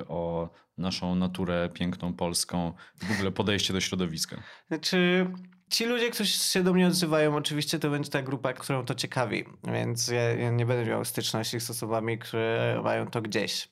o 0.08 0.50
naszą 0.78 1.14
naturę 1.14 1.70
piękną, 1.74 2.14
polską, 2.14 2.72
w 2.96 3.12
ogóle 3.12 3.32
podejście 3.32 3.72
do 3.72 3.80
środowiska? 3.80 4.42
Znaczy, 4.68 5.26
Ci 5.70 5.86
ludzie, 5.86 6.10
którzy 6.10 6.30
się 6.30 6.62
do 6.62 6.72
mnie 6.72 6.86
odzywają, 6.86 7.36
oczywiście 7.36 7.78
to 7.78 7.90
będzie 7.90 8.10
ta 8.10 8.22
grupa, 8.22 8.52
którą 8.52 8.84
to 8.84 8.94
ciekawi, 8.94 9.44
więc 9.64 10.08
ja, 10.08 10.22
ja 10.22 10.50
nie 10.50 10.66
będę 10.66 10.90
miał 10.90 11.04
styczności 11.04 11.60
z 11.60 11.70
osobami, 11.70 12.18
które 12.18 12.80
mają 12.84 13.06
to 13.06 13.22
gdzieś. 13.22 13.68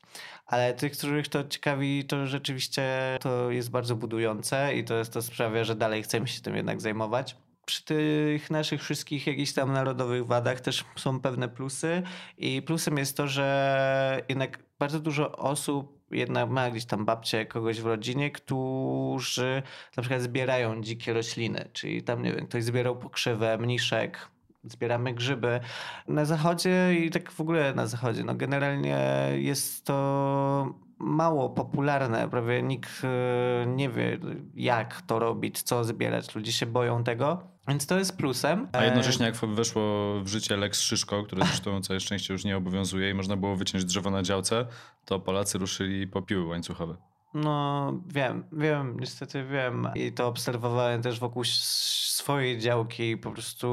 Ale 0.46 0.74
tych, 0.74 0.92
których 0.92 1.28
to 1.28 1.44
ciekawi, 1.44 2.04
to 2.04 2.26
rzeczywiście 2.26 3.18
to 3.20 3.50
jest 3.50 3.70
bardzo 3.70 3.96
budujące 3.96 4.74
i 4.74 4.84
to, 4.84 4.94
jest, 4.94 5.12
to 5.12 5.22
sprawia, 5.22 5.64
że 5.64 5.74
dalej 5.74 6.02
chcemy 6.02 6.28
się 6.28 6.40
tym 6.40 6.56
jednak 6.56 6.80
zajmować 6.80 7.36
przy 7.66 7.84
tych 7.84 8.50
naszych 8.50 8.82
wszystkich 8.82 9.26
jakichś 9.26 9.52
tam 9.52 9.72
narodowych 9.72 10.26
wadach 10.26 10.60
też 10.60 10.84
są 10.96 11.20
pewne 11.20 11.48
plusy 11.48 12.02
i 12.38 12.62
plusem 12.62 12.98
jest 12.98 13.16
to, 13.16 13.28
że 13.28 14.22
jednak 14.28 14.58
bardzo 14.78 15.00
dużo 15.00 15.32
osób 15.32 15.95
jednak 16.10 16.50
ma 16.50 16.70
gdzieś 16.70 16.84
tam 16.84 17.04
babcie 17.04 17.46
kogoś 17.46 17.80
w 17.80 17.86
rodzinie, 17.86 18.30
którzy 18.30 19.62
na 19.96 20.02
przykład 20.02 20.22
zbierają 20.22 20.82
dzikie 20.82 21.12
rośliny, 21.12 21.68
czyli 21.72 22.02
tam, 22.02 22.22
nie 22.22 22.32
wiem, 22.32 22.46
ktoś 22.46 22.64
zbierał 22.64 22.96
pokrzywę, 22.96 23.58
mniszek, 23.58 24.28
zbieramy 24.64 25.14
grzyby. 25.14 25.60
Na 26.08 26.24
zachodzie 26.24 26.94
i 26.94 27.10
tak 27.10 27.32
w 27.32 27.40
ogóle 27.40 27.74
na 27.74 27.86
zachodzie, 27.86 28.24
no 28.24 28.34
generalnie 28.34 28.98
jest 29.36 29.84
to 29.84 30.85
mało 30.98 31.50
popularne, 31.50 32.28
prawie 32.28 32.62
nikt 32.62 32.90
e, 33.04 33.66
nie 33.66 33.88
wie 33.88 34.18
jak 34.54 35.02
to 35.02 35.18
robić, 35.18 35.62
co 35.62 35.84
zbierać, 35.84 36.34
ludzie 36.34 36.52
się 36.52 36.66
boją 36.66 37.04
tego. 37.04 37.42
Więc 37.68 37.86
to 37.86 37.98
jest 37.98 38.16
plusem. 38.16 38.68
A 38.72 38.84
jednocześnie 38.84 39.26
jak 39.26 39.36
weszło 39.36 40.14
w 40.20 40.28
życie 40.28 40.56
Lex 40.56 40.80
Szyszko, 40.80 41.22
które 41.22 41.46
zresztą 41.46 41.80
całe 41.82 42.00
szczęście 42.00 42.32
już 42.34 42.44
nie 42.44 42.56
obowiązuje 42.56 43.10
i 43.10 43.14
można 43.14 43.36
było 43.36 43.56
wyciąć 43.56 43.84
drzewo 43.84 44.10
na 44.10 44.22
działce, 44.22 44.66
to 45.04 45.20
Polacy 45.20 45.58
ruszyli 45.58 46.06
po 46.06 46.22
piły 46.22 46.46
łańcuchowe. 46.46 46.96
No 47.36 47.92
wiem, 48.06 48.44
wiem, 48.52 48.96
niestety 49.00 49.44
wiem. 49.44 49.88
I 49.94 50.12
to 50.12 50.26
obserwowałem 50.26 51.02
też 51.02 51.20
wokół 51.20 51.44
swojej 51.44 52.58
działki 52.58 53.16
po 53.16 53.30
prostu 53.30 53.66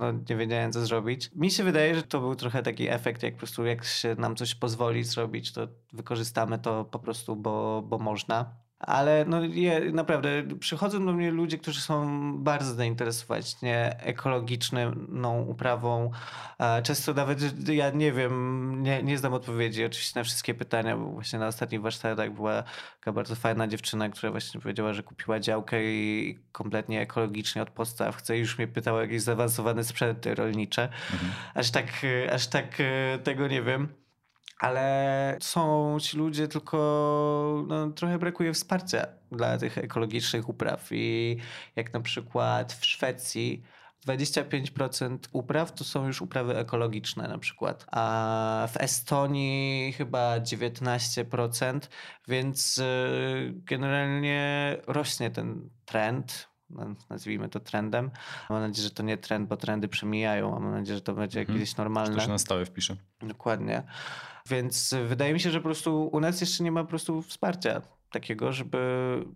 no, 0.00 0.12
nie 0.30 0.36
wiedziałem 0.36 0.72
co 0.72 0.86
zrobić. 0.86 1.30
Mi 1.34 1.50
się 1.50 1.64
wydaje, 1.64 1.94
że 1.94 2.02
to 2.02 2.20
był 2.20 2.34
trochę 2.34 2.62
taki 2.62 2.88
efekt, 2.88 3.22
jak 3.22 3.34
po 3.34 3.38
prostu 3.38 3.64
jak 3.64 3.84
się 3.84 4.14
nam 4.18 4.36
coś 4.36 4.54
pozwoli 4.54 5.04
zrobić, 5.04 5.52
to 5.52 5.68
wykorzystamy 5.92 6.58
to 6.58 6.84
po 6.84 6.98
prostu, 6.98 7.36
bo, 7.36 7.82
bo 7.82 7.98
można. 7.98 8.63
Ale 8.86 9.24
no, 9.28 9.44
je, 9.44 9.80
naprawdę 9.92 10.28
przychodzą 10.60 11.06
do 11.06 11.12
mnie 11.12 11.30
ludzie, 11.30 11.58
którzy 11.58 11.80
są 11.80 12.08
bardzo 12.38 12.74
zainteresowani 12.74 13.44
nie, 13.62 13.96
ekologiczną 14.00 15.42
uprawą. 15.48 16.10
Często 16.82 17.14
nawet 17.14 17.68
ja 17.68 17.90
nie 17.90 18.12
wiem, 18.12 18.82
nie, 18.82 19.02
nie 19.02 19.18
znam 19.18 19.34
odpowiedzi 19.34 19.84
oczywiście 19.84 20.20
na 20.20 20.24
wszystkie 20.24 20.54
pytania, 20.54 20.96
bo 20.96 21.04
właśnie 21.04 21.38
na 21.38 21.46
ostatnich 21.46 21.80
warsztatach 21.80 22.32
była 22.32 22.62
taka 22.98 23.12
bardzo 23.12 23.34
fajna 23.34 23.68
dziewczyna, 23.68 24.08
która 24.08 24.32
właśnie 24.32 24.60
powiedziała, 24.60 24.92
że 24.92 25.02
kupiła 25.02 25.40
działkę 25.40 25.84
i 25.84 26.38
kompletnie 26.52 27.00
ekologicznie 27.00 27.62
od 27.62 27.70
podstaw 27.70 28.16
chce 28.16 28.38
już 28.38 28.58
mnie 28.58 28.68
pytała 28.68 28.98
o 28.98 29.02
jakieś 29.02 29.22
zaawansowane 29.22 29.84
sprzęty 29.84 30.34
rolnicze. 30.34 30.88
Mhm. 31.12 31.32
Aż 31.54 31.70
tak, 31.70 31.86
aż 32.32 32.46
tak 32.46 32.80
e, 32.80 33.18
tego 33.18 33.48
nie 33.48 33.62
wiem 33.62 34.03
ale 34.64 35.36
są 35.40 35.96
ci 36.00 36.16
ludzie, 36.16 36.48
tylko 36.48 37.64
no, 37.68 37.90
trochę 37.90 38.18
brakuje 38.18 38.52
wsparcia 38.52 39.06
dla 39.32 39.58
tych 39.58 39.78
ekologicznych 39.78 40.48
upraw. 40.48 40.88
I 40.90 41.36
jak 41.76 41.92
na 41.92 42.00
przykład 42.00 42.72
w 42.72 42.86
Szwecji 42.86 43.62
25% 44.06 45.18
upraw 45.32 45.72
to 45.72 45.84
są 45.84 46.06
już 46.06 46.22
uprawy 46.22 46.56
ekologiczne 46.56 47.28
na 47.28 47.38
przykład, 47.38 47.86
a 47.92 48.68
w 48.72 48.76
Estonii 48.76 49.92
chyba 49.92 50.38
19%, 50.38 51.80
więc 52.28 52.78
y, 52.78 53.52
generalnie 53.54 54.76
rośnie 54.86 55.30
ten 55.30 55.70
trend 55.84 56.53
nazwijmy 57.10 57.48
to 57.48 57.60
trendem. 57.60 58.10
Mam 58.50 58.60
nadzieję, 58.60 58.88
że 58.88 58.94
to 58.94 59.02
nie 59.02 59.18
trend, 59.18 59.48
bo 59.48 59.56
trendy 59.56 59.88
przemijają, 59.88 60.56
a 60.56 60.60
mam 60.60 60.72
nadzieję, 60.72 60.96
że 60.96 61.02
to 61.02 61.14
będzie 61.14 61.40
mhm. 61.40 61.58
kiedyś 61.58 61.76
normalne. 61.76 62.14
To 62.14 62.20
się 62.20 62.28
na 62.28 62.38
stałe 62.38 62.66
wpisze. 62.66 62.96
Dokładnie. 63.20 63.82
Więc 64.48 64.94
wydaje 65.08 65.32
mi 65.32 65.40
się, 65.40 65.50
że 65.50 65.58
po 65.58 65.64
prostu 65.64 66.08
u 66.12 66.20
nas 66.20 66.40
jeszcze 66.40 66.64
nie 66.64 66.72
ma 66.72 66.82
po 66.82 66.88
prostu 66.88 67.22
wsparcia 67.22 67.82
takiego, 68.10 68.52
żeby 68.52 68.78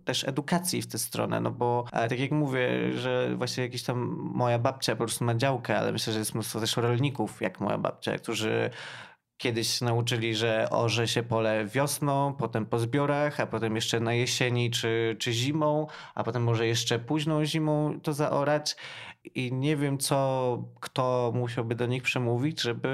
też 0.05 0.27
edukacji 0.27 0.81
w 0.81 0.87
tę 0.87 0.97
stronę, 0.97 1.41
no 1.41 1.51
bo 1.51 1.85
tak 1.91 2.19
jak 2.19 2.31
mówię, 2.31 2.93
że 2.93 3.35
właśnie 3.35 3.63
jakiś 3.63 3.83
tam 3.83 3.97
moja 4.33 4.59
babcia 4.59 4.95
po 4.95 4.97
prostu 4.97 5.25
ma 5.25 5.35
działkę, 5.35 5.79
ale 5.79 5.91
myślę, 5.91 6.13
że 6.13 6.19
jest 6.19 6.33
mnóstwo 6.33 6.59
też 6.59 6.77
rolników, 6.77 7.41
jak 7.41 7.59
moja 7.59 7.77
babcia, 7.77 8.17
którzy 8.17 8.69
kiedyś 9.39 9.81
nauczyli, 9.81 10.35
że 10.35 10.67
orze 10.69 11.07
się 11.07 11.23
pole 11.23 11.65
wiosną, 11.65 12.33
potem 12.33 12.65
po 12.65 12.79
zbiorach, 12.79 13.39
a 13.39 13.47
potem 13.47 13.75
jeszcze 13.75 13.99
na 13.99 14.13
jesieni 14.13 14.71
czy, 14.71 15.15
czy 15.19 15.33
zimą, 15.33 15.87
a 16.15 16.23
potem 16.23 16.43
może 16.43 16.67
jeszcze 16.67 16.99
późną 16.99 17.45
zimą 17.45 17.99
to 18.03 18.13
zaorać. 18.13 18.75
I 19.35 19.53
nie 19.53 19.77
wiem, 19.77 19.97
co 19.97 20.69
kto 20.79 21.31
musiałby 21.35 21.75
do 21.75 21.85
nich 21.85 22.03
przemówić, 22.03 22.61
żeby 22.61 22.89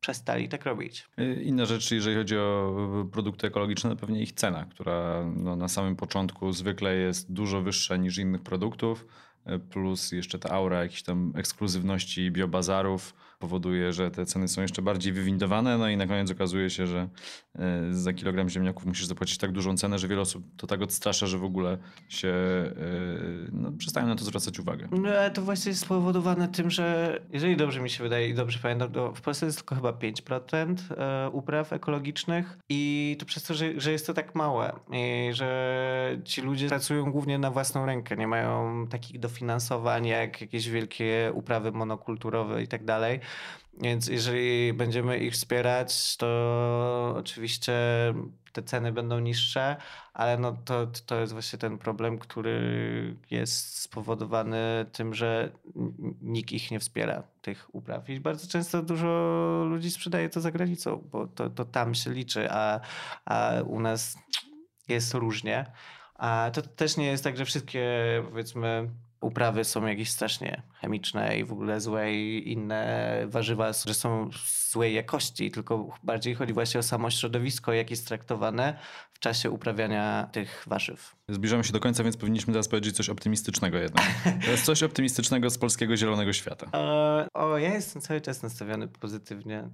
przestali 0.00 0.48
tak 0.48 0.64
robić. 0.64 1.08
Y, 1.20 1.42
inna 1.42 1.64
rzecz, 1.64 1.90
jeżeli 1.90 2.16
chodzi 2.16 2.36
o 2.36 2.74
produkty 3.12 3.46
ekologiczne, 3.46 3.90
to 3.90 3.96
pewnie 3.96 4.22
ich 4.22 4.32
cena, 4.32 4.64
która 4.64 5.24
no, 5.36 5.56
na 5.56 5.68
samym 5.68 5.96
początku 5.96 6.52
zwykle 6.52 6.94
jest 6.94 7.32
dużo 7.32 7.62
wyższa 7.62 7.96
niż 7.96 8.18
innych 8.18 8.42
produktów, 8.42 9.06
y, 9.46 9.58
plus 9.58 10.12
jeszcze 10.12 10.38
ta 10.38 10.50
aura 10.50 10.82
jakiejś 10.82 11.02
tam 11.02 11.32
ekskluzywności 11.36 12.30
biobazarów 12.30 13.14
powoduje, 13.40 13.92
że 13.92 14.10
te 14.10 14.26
ceny 14.26 14.48
są 14.48 14.62
jeszcze 14.62 14.82
bardziej 14.82 15.12
wywindowane, 15.12 15.78
no 15.78 15.88
i 15.88 15.96
na 15.96 16.06
koniec 16.06 16.30
okazuje 16.30 16.70
się, 16.70 16.86
że 16.86 17.08
e, 17.58 17.94
za 17.94 18.12
kilogram 18.12 18.48
ziemniaków 18.48 18.86
musisz 18.86 19.06
zapłacić 19.06 19.38
tak 19.38 19.52
dużą 19.52 19.76
cenę, 19.76 19.98
że 19.98 20.08
wiele 20.08 20.20
osób 20.20 20.44
to 20.56 20.66
tak 20.66 20.82
odstrasza, 20.82 21.26
że 21.26 21.38
w 21.38 21.44
ogóle 21.44 21.78
się 22.08 22.28
e, 22.28 22.72
no, 23.52 23.72
przestają 23.72 24.06
na 24.06 24.16
to 24.16 24.24
zwracać 24.24 24.58
uwagę. 24.58 24.88
No 24.92 25.08
ale 25.08 25.30
to 25.30 25.42
właśnie 25.42 25.70
jest 25.70 25.82
spowodowane 25.82 26.48
tym, 26.48 26.70
że 26.70 27.18
jeżeli 27.32 27.56
dobrze 27.56 27.80
mi 27.80 27.90
się 27.90 28.02
wydaje 28.04 28.28
i 28.28 28.34
dobrze 28.34 28.58
pamiętam, 28.62 28.92
to 28.92 29.12
w 29.14 29.20
Polsce 29.20 29.46
jest 29.46 29.58
tylko 29.58 29.74
chyba 29.74 29.92
5% 29.92 30.76
e, 30.90 31.30
upraw 31.30 31.72
ekologicznych 31.72 32.58
i 32.68 33.16
to 33.18 33.26
przez 33.26 33.42
to, 33.42 33.54
że, 33.54 33.80
że 33.80 33.92
jest 33.92 34.06
to 34.06 34.14
tak 34.14 34.34
małe 34.34 34.72
i 34.92 35.30
że 35.32 36.20
ci 36.24 36.40
ludzie 36.40 36.68
pracują 36.68 37.12
głównie 37.12 37.38
na 37.38 37.50
własną 37.50 37.86
rękę, 37.86 38.16
nie 38.16 38.28
mają 38.28 38.86
takich 38.86 39.20
dofinansowań 39.20 40.06
jak 40.06 40.40
jakieś 40.40 40.68
wielkie 40.68 41.30
uprawy 41.34 41.72
monokulturowe 41.72 42.62
i 42.62 42.68
tak 42.68 42.84
dalej. 42.84 43.20
Więc 43.80 44.08
jeżeli 44.08 44.72
będziemy 44.72 45.18
ich 45.18 45.32
wspierać, 45.32 46.16
to 46.16 47.14
oczywiście 47.16 47.74
te 48.52 48.62
ceny 48.62 48.92
będą 48.92 49.18
niższe, 49.18 49.76
ale 50.14 50.38
no 50.38 50.56
to, 50.64 50.86
to 51.06 51.20
jest 51.20 51.32
właśnie 51.32 51.58
ten 51.58 51.78
problem, 51.78 52.18
który 52.18 53.16
jest 53.30 53.78
spowodowany 53.78 54.86
tym, 54.92 55.14
że 55.14 55.52
nikt 56.22 56.52
ich 56.52 56.70
nie 56.70 56.80
wspiera, 56.80 57.22
tych 57.42 57.74
upraw. 57.74 58.08
I 58.08 58.20
bardzo 58.20 58.48
często 58.48 58.82
dużo 58.82 59.64
ludzi 59.68 59.90
sprzedaje 59.90 60.28
to 60.28 60.40
za 60.40 60.50
granicą, 60.50 61.08
bo 61.12 61.26
to, 61.26 61.50
to 61.50 61.64
tam 61.64 61.94
się 61.94 62.10
liczy, 62.10 62.50
a, 62.50 62.80
a 63.24 63.52
u 63.66 63.80
nas 63.80 64.18
jest 64.88 65.14
różnie. 65.14 65.72
A 66.14 66.50
to 66.54 66.62
też 66.62 66.96
nie 66.96 67.06
jest 67.06 67.24
tak, 67.24 67.36
że 67.36 67.44
wszystkie 67.44 67.82
powiedzmy 68.30 68.90
uprawy 69.20 69.64
są 69.64 69.86
jakieś 69.86 70.10
strasznie 70.10 70.62
chemiczne 70.74 71.38
i 71.38 71.44
w 71.44 71.52
ogóle 71.52 71.80
złe 71.80 72.12
i 72.14 72.52
inne 72.52 73.10
warzywa, 73.26 73.72
że 73.86 73.94
są 73.94 74.30
złej 74.70 74.94
jakości, 74.94 75.50
tylko 75.50 75.88
bardziej 76.02 76.34
chodzi 76.34 76.52
właśnie 76.52 76.80
o 76.80 76.82
samo 76.82 77.10
środowisko, 77.10 77.72
jak 77.72 77.90
jest 77.90 78.08
traktowane 78.08 78.78
w 79.12 79.18
czasie 79.18 79.50
uprawiania 79.50 80.28
tych 80.32 80.64
warzyw. 80.66 81.16
Zbliżamy 81.28 81.64
się 81.64 81.72
do 81.72 81.80
końca, 81.80 82.04
więc 82.04 82.16
powinniśmy 82.16 82.52
teraz 82.52 82.68
powiedzieć 82.68 82.96
coś 82.96 83.08
optymistycznego 83.08 83.78
jednak. 83.78 84.04
Jest 84.48 84.64
coś 84.64 84.82
optymistycznego 84.82 85.50
z 85.50 85.58
polskiego 85.58 85.96
zielonego 85.96 86.32
świata. 86.32 86.66
E, 86.74 87.28
o, 87.34 87.58
ja 87.58 87.74
jestem 87.74 88.02
cały 88.02 88.20
czas 88.20 88.42
nastawiony 88.42 88.88
pozytywnie. 88.88 89.68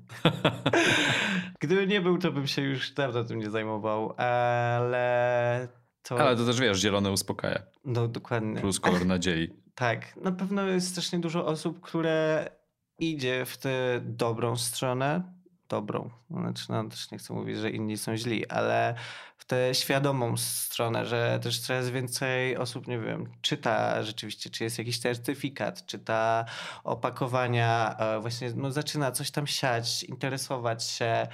Gdyby 1.61 1.87
nie 1.87 2.01
był, 2.01 2.19
to 2.19 2.33
bym 2.33 2.47
się 2.47 2.63
już 2.63 2.91
dawno 2.91 3.25
tym 3.25 3.39
nie 3.39 3.51
zajmował, 3.51 4.15
ale 4.17 5.69
to... 6.09 6.19
Ale 6.21 6.37
to 6.37 6.47
też 6.47 6.61
wiesz, 6.61 6.79
zielone 6.79 7.11
uspokaja. 7.11 7.63
No 7.85 8.09
dokładnie. 8.09 8.61
Plus 8.61 8.81
kolor 8.81 9.07
nadziei. 9.07 9.53
tak, 9.75 10.17
na 10.17 10.33
pewno 10.33 10.63
jest 10.63 10.89
strasznie 10.89 11.19
dużo 11.19 11.47
osób, 11.47 11.81
które 11.81 12.49
idzie 12.99 13.45
w 13.47 13.57
tę 13.57 14.01
dobrą 14.03 14.57
stronę. 14.57 15.23
Dobrą. 15.69 16.11
Znaczy, 16.31 16.65
no, 16.69 16.85
też 16.85 17.11
nie 17.11 17.19
chcę 17.19 17.35
mówić, 17.35 17.57
że 17.57 17.71
inni 17.71 17.99
są 17.99 18.17
źli, 18.17 18.49
ale 18.49 18.95
tę 19.47 19.75
świadomą 19.75 20.37
stronę, 20.37 21.07
że 21.07 21.41
też 21.43 21.61
coraz 21.61 21.91
więcej 21.91 22.57
osób, 22.57 22.87
nie 22.87 22.99
wiem, 22.99 23.33
czyta 23.41 24.03
rzeczywiście, 24.03 24.51
czy 24.51 24.65
jest 24.65 24.79
jakiś 24.79 24.99
certyfikat, 24.99 25.87
czyta 25.87 26.45
opakowania, 26.85 27.97
e, 27.99 28.21
właśnie 28.21 28.51
no, 28.57 28.71
zaczyna 28.71 29.13
coś 29.13 29.31
tam 29.31 29.47
siać, 29.47 30.03
interesować 30.03 30.85
się, 30.85 31.27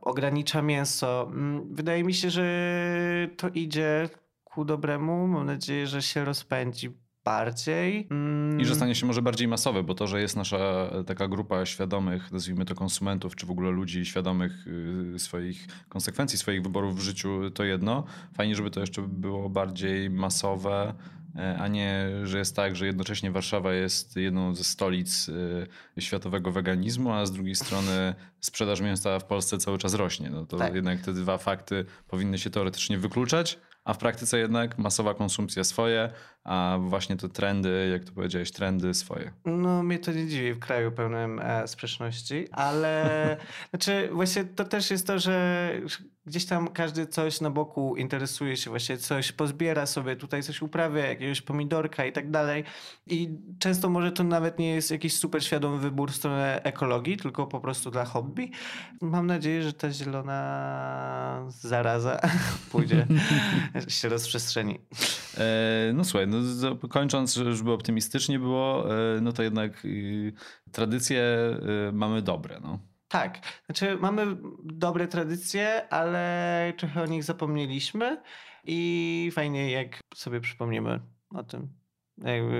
ogranicza 0.00 0.62
mięso. 0.62 1.22
Mm, 1.22 1.74
wydaje 1.74 2.04
mi 2.04 2.14
się, 2.14 2.30
że 2.30 2.44
to 3.36 3.48
idzie 3.48 4.08
ku 4.44 4.64
dobremu. 4.64 5.26
Mam 5.26 5.46
nadzieję, 5.46 5.86
że 5.86 6.02
się 6.02 6.24
rozpędzi 6.24 7.05
bardziej. 7.26 8.06
Mm. 8.10 8.60
I 8.60 8.64
że 8.64 8.74
stanie 8.74 8.94
się 8.94 9.06
może 9.06 9.22
bardziej 9.22 9.48
masowe, 9.48 9.82
bo 9.82 9.94
to, 9.94 10.06
że 10.06 10.20
jest 10.20 10.36
nasza 10.36 10.58
e, 10.58 11.04
taka 11.04 11.28
grupa 11.28 11.66
świadomych, 11.66 12.32
nazwijmy 12.32 12.64
to 12.64 12.74
konsumentów, 12.74 13.36
czy 13.36 13.46
w 13.46 13.50
ogóle 13.50 13.70
ludzi 13.70 14.06
świadomych 14.06 14.66
y, 15.14 15.18
swoich 15.18 15.66
konsekwencji, 15.88 16.38
swoich 16.38 16.62
wyborów 16.62 16.96
w 16.96 17.00
życiu, 17.00 17.50
to 17.50 17.64
jedno. 17.64 18.04
Fajnie, 18.34 18.54
żeby 18.54 18.70
to 18.70 18.80
jeszcze 18.80 19.02
było 19.02 19.50
bardziej 19.50 20.10
masowe, 20.10 20.94
e, 21.36 21.58
a 21.58 21.68
nie, 21.68 22.08
że 22.24 22.38
jest 22.38 22.56
tak, 22.56 22.76
że 22.76 22.86
jednocześnie 22.86 23.30
Warszawa 23.30 23.72
jest 23.72 24.16
jedną 24.16 24.54
ze 24.54 24.64
stolic 24.64 25.28
y, 25.28 25.66
światowego 26.02 26.52
weganizmu, 26.52 27.12
a 27.12 27.26
z 27.26 27.32
drugiej 27.32 27.54
strony 27.54 28.14
sprzedaż 28.40 28.80
mięsa 28.80 29.18
w 29.18 29.24
Polsce 29.24 29.58
cały 29.58 29.78
czas 29.78 29.94
rośnie. 29.94 30.30
No 30.30 30.46
to 30.46 30.56
tak. 30.56 30.74
jednak 30.74 31.00
te 31.00 31.12
dwa 31.12 31.38
fakty 31.38 31.84
powinny 32.08 32.38
się 32.38 32.50
teoretycznie 32.50 32.98
wykluczać, 32.98 33.58
a 33.86 33.94
w 33.94 33.98
praktyce 33.98 34.38
jednak 34.38 34.78
masowa 34.78 35.14
konsumpcja 35.14 35.64
swoje, 35.64 36.10
a 36.44 36.78
właśnie 36.80 37.16
te 37.16 37.28
trendy, 37.28 37.88
jak 37.92 38.04
to 38.04 38.12
powiedziałeś, 38.12 38.50
trendy 38.50 38.94
swoje. 38.94 39.32
No 39.44 39.82
mnie 39.82 39.98
to 39.98 40.12
nie 40.12 40.26
dziwi 40.26 40.52
w 40.52 40.58
kraju 40.58 40.92
pełnym 40.92 41.40
e, 41.42 41.68
sprzeczności, 41.68 42.48
ale 42.52 43.36
znaczy 43.70 44.08
właśnie 44.12 44.44
to 44.44 44.64
też 44.64 44.90
jest 44.90 45.06
to, 45.06 45.18
że 45.18 45.72
gdzieś 46.26 46.46
tam 46.46 46.68
każdy 46.68 47.06
coś 47.06 47.40
na 47.40 47.50
boku 47.50 47.96
interesuje 47.96 48.56
się, 48.56 48.70
właśnie 48.70 48.98
coś 48.98 49.32
pozbiera 49.32 49.86
sobie, 49.86 50.16
tutaj 50.16 50.42
coś 50.42 50.62
uprawia, 50.62 51.06
jakiegoś 51.06 51.42
pomidorka 51.42 52.04
i 52.04 52.12
tak 52.12 52.30
dalej. 52.30 52.64
I 53.06 53.30
często 53.58 53.88
może 53.88 54.12
to 54.12 54.24
nawet 54.24 54.58
nie 54.58 54.74
jest 54.74 54.90
jakiś 54.90 55.16
super 55.16 55.44
świadomy 55.44 55.78
wybór 55.78 56.12
w 56.12 56.16
stronę 56.16 56.60
ekologii, 56.62 57.16
tylko 57.16 57.46
po 57.46 57.60
prostu 57.60 57.90
dla 57.90 58.04
hobby. 58.04 58.50
Mam 59.00 59.26
nadzieję, 59.26 59.62
że 59.62 59.72
ta 59.72 59.90
zielona 59.90 61.46
zaraza 61.48 62.20
pójdzie, 62.72 63.06
się 63.88 64.08
rozprzestrzeni. 64.08 64.78
E, 65.38 65.92
no 65.94 66.04
słuchaj, 66.04 66.26
no, 66.28 66.38
kończąc, 66.88 67.34
żeby 67.34 67.72
optymistycznie 67.72 68.38
było, 68.38 68.94
e, 69.16 69.20
no 69.20 69.32
to 69.32 69.42
jednak 69.42 69.84
y, 69.84 70.32
tradycje 70.72 71.22
y, 71.88 71.92
mamy 71.92 72.22
dobre. 72.22 72.60
No. 72.62 72.95
Tak, 73.08 73.38
znaczy 73.66 73.96
mamy 74.00 74.36
dobre 74.64 75.08
tradycje, 75.08 75.88
ale 75.88 76.72
trochę 76.78 77.02
o 77.02 77.06
nich 77.06 77.24
zapomnieliśmy 77.24 78.22
i 78.64 79.30
fajnie 79.34 79.70
jak 79.70 80.00
sobie 80.14 80.40
przypomnimy 80.40 81.00
o 81.30 81.42
tym. 81.42 81.85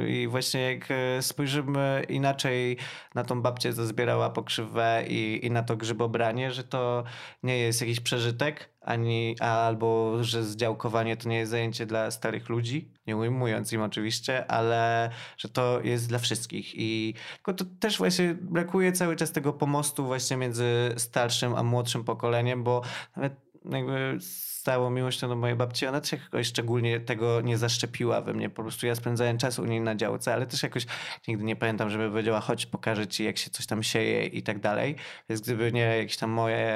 I 0.09 0.29
właśnie 0.29 0.61
jak 0.61 0.91
e, 0.91 1.23
spojrzymy 1.23 2.05
inaczej 2.09 2.77
na 3.15 3.25
tą 3.25 3.43
babcię, 3.43 3.73
co 3.73 3.87
zbierała 3.87 4.31
pokrzywę 4.31 5.05
i, 5.09 5.47
i 5.47 5.51
na 5.51 5.63
to 5.63 5.77
grzybobranie, 5.77 6.53
że 6.53 6.65
to 6.65 7.05
nie 7.43 7.59
jest 7.59 7.81
jakiś 7.81 8.01
przeżytek, 8.01 8.71
ani, 8.81 9.37
albo 9.41 10.25
że 10.25 10.45
zdziałkowanie 10.45 11.17
to 11.17 11.29
nie 11.29 11.39
jest 11.39 11.51
zajęcie 11.51 11.87
dla 11.87 12.11
starych 12.11 12.49
ludzi, 12.49 12.93
nie 13.07 13.17
ujmując 13.17 13.73
im 13.73 13.83
oczywiście, 13.83 14.51
ale 14.51 15.11
że 15.39 15.49
to 15.49 15.81
jest 15.81 16.09
dla 16.09 16.19
wszystkich. 16.19 16.73
I 16.75 17.15
tylko 17.37 17.55
to 17.55 17.65
też 17.81 17.99
właśnie 17.99 18.35
brakuje 18.35 18.93
cały 18.93 19.17
czas 19.17 19.33
tego 19.33 19.53
pomostu 19.53 20.07
właśnie 20.07 20.37
między 20.37 20.95
starszym 20.97 21.55
a 21.55 21.63
młodszym 21.63 22.05
pokoleniem, 22.05 22.65
bo 22.65 22.83
nawet 23.17 23.47
jakby 23.71 24.19
stało 24.67 24.91
miłością 24.91 25.29
do 25.29 25.37
mojej 25.37 25.57
babci, 25.57 25.87
ona 25.87 26.01
też 26.01 26.13
jakoś 26.13 26.47
szczególnie 26.47 27.01
tego 27.01 27.41
nie 27.41 27.59
zaszczepiła 27.59 28.21
we 28.21 28.33
mnie. 28.35 28.51
Po 28.51 28.63
prostu 28.63 28.87
ja 28.87 28.95
spędzałem 28.95 29.39
czas 29.39 29.59
u 29.59 29.65
niej 29.65 29.81
na 29.81 29.95
działce, 29.95 30.35
ale 30.35 30.47
też 30.47 30.63
jakoś 30.63 30.87
nigdy 31.29 31.45
nie 31.45 31.57
pamiętam, 31.57 31.91
żeby 31.91 32.09
powiedziała, 32.09 32.41
chodź 32.41 32.67
pokażę 32.67 33.07
ci, 33.07 33.25
jak 33.25 33.39
się 33.39 33.51
coś 33.51 33.67
tam 33.67 33.83
sieje 33.83 34.27
i 34.27 34.43
tak 34.43 34.61
dalej. 34.61 34.97
Więc 35.29 35.41
gdyby 35.41 35.73
nie 35.73 35.81
jakieś 35.81 36.17
tam 36.17 36.31
moje 36.31 36.75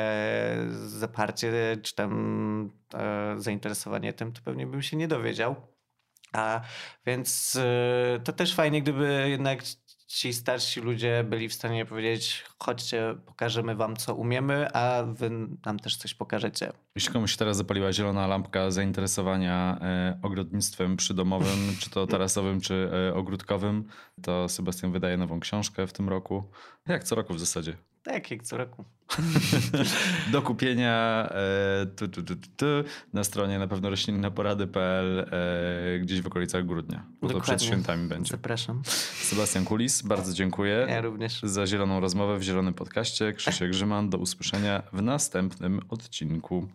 zaparcie, 0.87 1.53
czy 1.83 1.94
tam 1.94 2.70
e, 2.94 3.35
zainteresowanie 3.38 4.12
tym, 4.12 4.33
to 4.33 4.40
pewnie 4.44 4.66
bym 4.66 4.83
się 4.83 4.96
nie 4.96 5.09
dowiedział. 5.09 5.57
A 6.33 6.61
więc 7.07 7.57
e, 7.57 8.20
to 8.24 8.33
też 8.33 8.55
fajnie, 8.55 8.83
gdyby 8.83 9.26
jednak 9.29 9.62
ci 10.11 10.33
starsi 10.33 10.81
ludzie 10.81 11.25
byli 11.25 11.49
w 11.49 11.55
stanie 11.55 11.87
powiedzieć: 11.87 12.44
chodźcie, 12.59 13.14
pokażemy 13.27 13.75
wam, 13.75 13.96
co 13.96 14.14
umiemy, 14.14 14.73
a 14.73 15.03
wy 15.03 15.31
nam 15.66 15.79
też 15.79 15.96
coś 15.96 16.14
pokażecie. 16.14 16.73
Jeśli 16.94 17.12
komuś 17.12 17.37
teraz 17.37 17.57
zapaliła 17.57 17.92
zielona 17.92 18.27
lampka 18.27 18.70
zainteresowania 18.70 19.79
e, 19.83 20.18
ogrodnictwem 20.23 20.96
przydomowym, 20.96 21.77
czy 21.81 21.90
to 21.90 22.07
tarasowym, 22.16 22.61
czy 22.61 22.90
e, 22.92 23.14
ogródkowym, 23.14 23.85
to 24.23 24.49
Sebastian 24.49 24.92
wydaje 24.92 25.16
nową 25.16 25.40
książkę 25.40 25.87
w 25.87 25.92
tym 25.92 26.09
roku. 26.09 26.51
Jak 26.88 27.05
co 27.05 27.14
roku 27.14 27.35
w 27.35 27.40
zasadzie. 27.40 27.77
Tak, 28.02 28.30
jak 28.30 28.42
co 28.42 28.56
roku. 28.56 28.84
Do 30.32 30.42
kupienia 30.42 31.28
e, 31.30 31.86
tu, 31.86 32.08
tu, 32.08 32.22
tu, 32.22 32.36
tu, 32.36 32.66
na 33.12 33.24
stronie 33.24 33.58
na 33.58 33.66
pewno 33.66 33.90
roślinnaporady.pl 33.90 35.20
e, 35.20 35.98
gdzieś 35.98 36.20
w 36.20 36.26
okolicach 36.26 36.66
grudnia, 36.66 37.04
bo 37.20 37.28
Dokładnie. 37.28 37.40
to 37.40 37.44
przed 37.44 37.62
świętami 37.62 38.08
będzie. 38.08 38.30
Zapraszam. 38.30 38.82
Sebastian 39.22 39.64
Kulis, 39.64 40.02
bardzo 40.02 40.32
dziękuję. 40.32 40.86
Ja 40.88 41.00
również. 41.00 41.40
Za 41.42 41.66
zieloną 41.66 42.00
rozmowę 42.00 42.38
w 42.38 42.42
Zielonym 42.42 42.74
Podcaście. 42.74 43.32
Krzysiek 43.32 43.70
Grzyman, 43.70 44.10
do 44.10 44.18
usłyszenia 44.18 44.82
w 44.92 45.02
następnym 45.02 45.80
odcinku. 45.88 46.68